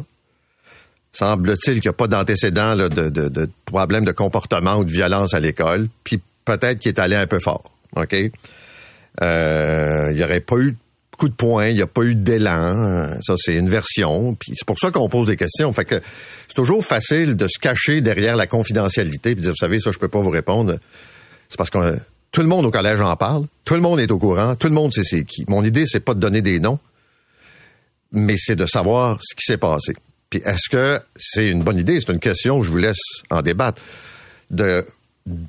[1.15, 5.33] Semble-t-il qu'il n'y a pas d'antécédent de, de, de problème de comportement ou de violence
[5.33, 5.87] à l'école.
[6.03, 7.71] Puis peut-être qu'il est allé un peu fort.
[7.95, 8.15] OK?
[9.21, 10.77] Euh, il n'y aurait pas eu de
[11.17, 13.17] coup de poing, il n'y a pas eu d'élan.
[13.21, 14.35] Ça, c'est une version.
[14.35, 15.71] Puis c'est pour ça qu'on pose des questions.
[15.71, 16.01] Fait que
[16.49, 19.91] c'est toujours facile de se cacher derrière la confidentialité puis de dire, vous savez, ça,
[19.93, 20.75] je peux pas vous répondre.
[21.47, 21.97] C'est parce que
[22.33, 23.45] tout le monde au collège en parle.
[23.63, 24.57] Tout le monde est au courant.
[24.57, 25.45] Tout le monde sait c'est qui.
[25.47, 26.79] Mon idée, c'est pas de donner des noms,
[28.11, 29.95] mais c'est de savoir ce qui s'est passé.
[30.29, 31.99] Puis est-ce que c'est une bonne idée?
[31.99, 32.99] C'est une question, je vous laisse
[33.29, 33.81] en débattre,
[34.51, 34.85] de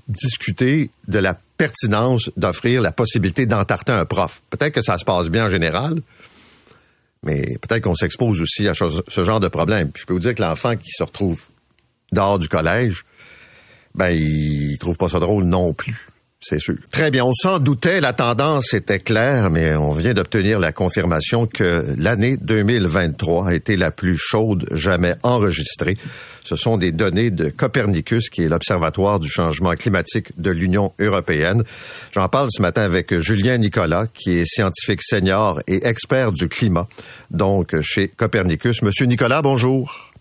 [0.08, 4.42] discuter de la pertinence d'offrir la possibilité d'entarter un prof.
[4.50, 5.96] Peut-être que ça se passe bien en général,
[7.22, 9.90] mais peut-être qu'on s'expose aussi à ce genre de problème.
[9.90, 11.42] Puis je peux vous dire que l'enfant qui se retrouve
[12.12, 13.04] dehors du collège,
[13.94, 16.08] ben il trouve pas ça drôle non plus
[16.40, 16.76] c'est sûr.
[16.90, 21.46] Très bien, on s'en doutait, la tendance était claire, mais on vient d'obtenir la confirmation
[21.46, 25.96] que l'année 2023 a été la plus chaude jamais enregistrée.
[26.44, 31.64] Ce sont des données de Copernicus, qui est l'Observatoire du changement climatique de l'Union européenne.
[32.12, 36.86] J'en parle ce matin avec Julien Nicolas, qui est scientifique senior et expert du climat,
[37.30, 38.82] donc chez Copernicus.
[38.82, 40.12] Monsieur Nicolas, bonjour.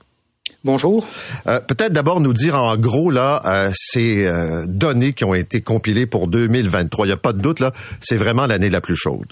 [0.66, 1.08] Bonjour.
[1.46, 5.62] Euh, Peut-être d'abord nous dire en gros là euh, ces euh, données qui ont été
[5.62, 7.06] compilées pour 2023.
[7.06, 9.32] Il n'y a pas de doute là, c'est vraiment l'année la plus chaude.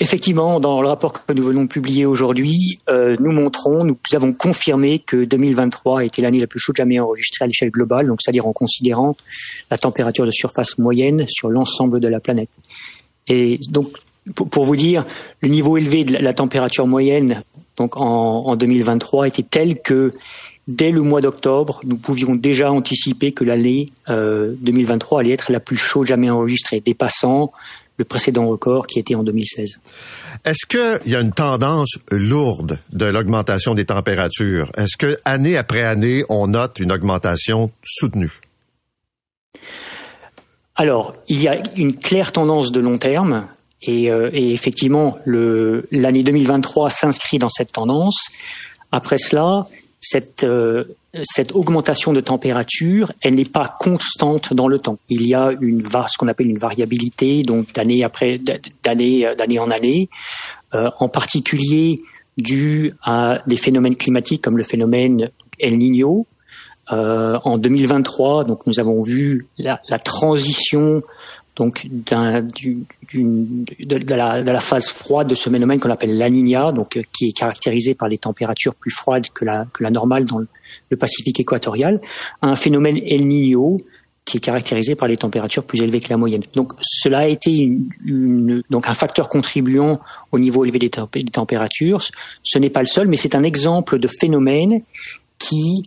[0.00, 4.32] Effectivement, dans le rapport que nous venons de publier aujourd'hui, euh, nous montrons, nous avons
[4.32, 8.46] confirmé que 2023 était l'année la plus chaude jamais enregistrée à l'échelle globale, donc c'est-à-dire
[8.48, 9.16] en considérant
[9.70, 12.50] la température de surface moyenne sur l'ensemble de la planète.
[13.28, 13.98] Et donc,
[14.34, 15.04] pour vous dire,
[15.40, 17.42] le niveau élevé de la température moyenne
[17.78, 20.12] donc en, 2023 était tel que
[20.66, 25.60] dès le mois d'octobre, nous pouvions déjà anticiper que l'année 2023 euh, allait être la
[25.60, 27.52] plus chaude jamais enregistrée, dépassant
[27.96, 29.80] le précédent record qui était en 2016.
[30.44, 34.70] Est-ce qu'il y a une tendance lourde de l'augmentation des températures?
[34.76, 38.40] Est-ce que année après année, on note une augmentation soutenue?
[40.76, 43.48] Alors, il y a une claire tendance de long terme
[43.82, 48.28] et, euh, et effectivement, l'année 2023 s'inscrit dans cette tendance.
[48.90, 49.68] Après cela,
[50.00, 50.84] cette, euh,
[51.22, 54.98] cette augmentation de température, elle n'est pas constante dans le temps.
[55.08, 58.38] Il y a une ce qu'on appelle une variabilité, donc d'année après
[58.82, 60.08] d'année d'année en année,
[60.74, 61.98] euh, en particulier
[62.36, 66.26] dû à des phénomènes climatiques comme le phénomène El Niño.
[66.90, 71.02] Euh, en 2023, donc nous avons vu la transition
[71.58, 77.02] donc d'un, du, de, la, phase froide de ce phénomène qu'on appelle la donc euh,
[77.12, 82.00] qui est caractérisé par des températures plus froides que la, normale dans le, Pacifique équatorial,
[82.42, 83.78] à un phénomène El Niño
[84.24, 86.42] qui est caractérisé par des températures plus élevées que la moyenne.
[86.54, 87.72] Donc cela a été
[88.08, 90.00] un facteur contribuant
[90.32, 90.90] au niveau élevé des
[91.32, 92.02] températures.
[92.42, 94.82] Ce n'est pas le seul, mais c'est un exemple de phénomène
[95.38, 95.82] qui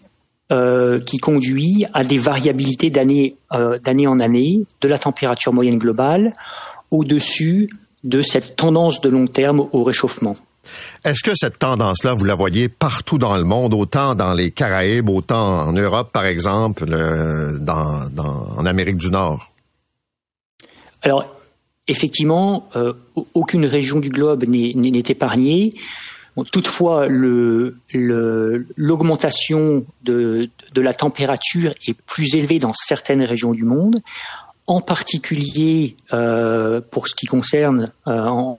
[0.52, 5.78] euh, qui conduit à des variabilités d'année euh, d'année en année de la température moyenne
[5.78, 6.34] globale
[6.89, 7.70] au-dessus
[8.04, 10.36] de cette tendance de long terme au réchauffement.
[11.04, 15.10] Est-ce que cette tendance-là, vous la voyez partout dans le monde, autant dans les Caraïbes,
[15.10, 16.86] autant en Europe, par exemple,
[17.60, 19.52] dans, dans, en Amérique du Nord?
[21.02, 21.26] Alors,
[21.88, 22.93] effectivement, euh,
[23.34, 25.74] aucune région du globe n'est épargnée
[26.52, 27.08] toutefois,
[28.78, 34.02] l'augmentation de, la température est plus élevée dans certaines régions du monde,
[34.68, 38.54] en particulier euh, pour ce qui concerne euh,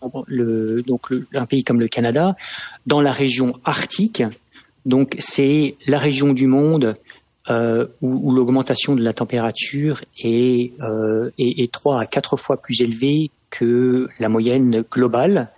[1.35, 2.37] un pays comme le Canada,
[2.87, 4.23] dans la région arctique.
[4.85, 6.95] Donc c'est la région du monde
[7.49, 10.73] euh, où, l'augmentation de la température est,
[11.73, 15.51] trois à quatre fois plus élevée que la moyenne globale.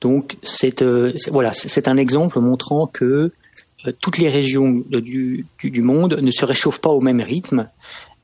[0.00, 0.36] Donc
[0.82, 3.32] euh, c'est voilà, c'est un exemple montrant que
[3.86, 7.68] euh, toutes les régions du, du, monde ne se réchauffent pas au même rythme,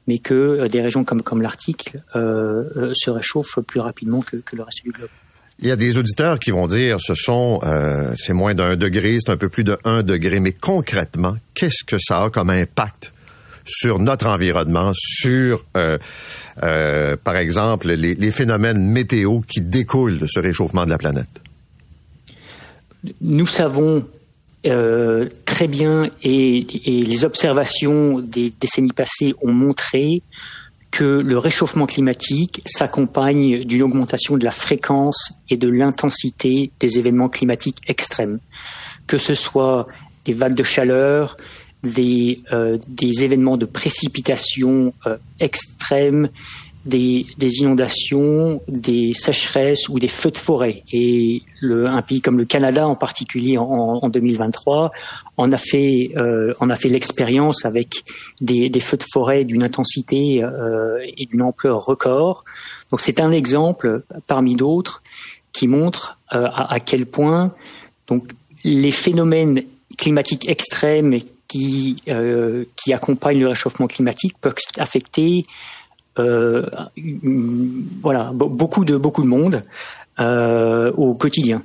[0.07, 4.63] mais que euh, des régions comme, comme l'Arctique se réchauffent plus rapidement que, que, le
[4.63, 5.09] reste du globe.
[5.61, 7.61] Il y a des auditeurs qui vont dire ce sont
[8.17, 11.97] c'est moins d'un degré, c'est un peu plus de un degré, mais concrètement, qu'est-ce que
[11.99, 13.13] ça a comme impact
[13.65, 20.85] sur notre environnement, sur par exemple les, les phénomènes météo qui découlent de ce réchauffement
[20.85, 21.41] de la planète?
[23.21, 24.07] Nous savons
[24.67, 30.23] euh, très bien et, les observations des décennies passées ont montré
[30.91, 37.29] que le réchauffement climatique s'accompagne d'une augmentation de la fréquence et de l'intensité des événements
[37.29, 38.39] climatiques extrêmes,
[39.07, 39.87] que ce soit
[40.25, 41.37] des vagues de chaleur,
[41.83, 46.31] des, euh, événements de précipitation euh, extrêmes,
[46.85, 47.27] des,
[47.61, 50.83] inondations, des sécheresses ou des feux de forêt.
[50.93, 54.93] Et le, un pays comme le Canada en particulier en, 2023
[55.37, 58.05] en a fait, euh, a fait l'expérience avec
[58.41, 62.45] des, feux de forêt d'une intensité euh, et d'une ampleur record.
[62.91, 65.03] Donc c'est un exemple parmi d'autres
[65.53, 67.53] qui montre euh, à, quel point
[68.09, 68.31] donc
[68.63, 69.63] les phénomènes
[69.97, 71.19] climatiques extrêmes
[71.49, 71.95] qui,
[72.77, 75.84] qui accompagnent le réchauffement climatique peuvent affecter euh,
[76.17, 76.91] voilà,
[78.33, 79.63] beaucoup de beaucoup de monde
[80.21, 81.61] euh, au quotidien.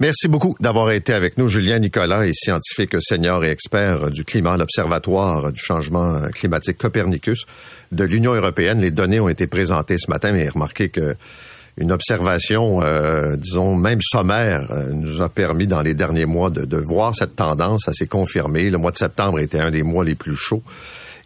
[0.00, 1.46] Merci beaucoup d'avoir été avec nous.
[1.46, 7.46] Julien Nicolas est scientifique senior et expert du climat à l'Observatoire du changement climatique Copernicus
[7.92, 8.80] de l'Union européenne.
[8.80, 11.14] Les données ont été présentées ce matin, mais remarquez que
[11.78, 16.76] une observation, euh, disons, même sommaire, nous a permis dans les derniers mois de, de
[16.76, 17.82] voir cette tendance.
[17.86, 18.70] Ça s'est confirmé.
[18.70, 20.64] Le mois de septembre était un des mois les plus chauds.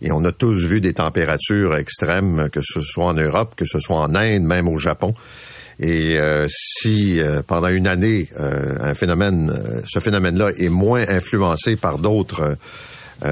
[0.03, 3.81] Et on a tous vu des températures extrêmes, que ce soit en Europe, que ce
[3.81, 5.15] soit en Inde, même au Japon.
[5.79, 9.53] Et euh, si euh, pendant une année, euh, un phénomène,
[9.87, 12.57] ce phénomène-là est moins influencé par d'autres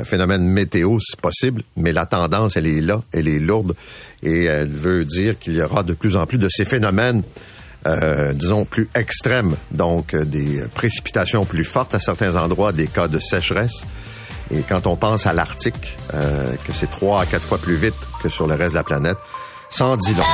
[0.05, 3.75] phénomènes météo, c'est possible, mais la tendance, elle est là, elle est lourde,
[4.23, 7.23] et elle veut dire qu'il y aura de plus en plus de ces phénomènes,
[8.33, 13.85] disons, plus extrêmes, donc des précipitations plus fortes à certains endroits, des cas de sécheresse.
[14.51, 17.95] Et quand on pense à l'Arctique, euh, que c'est trois à quatre fois plus vite
[18.22, 19.18] que sur le reste de la planète,
[19.70, 20.24] sans dit long.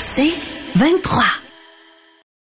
[0.00, 0.32] C'est
[0.76, 1.39] 23.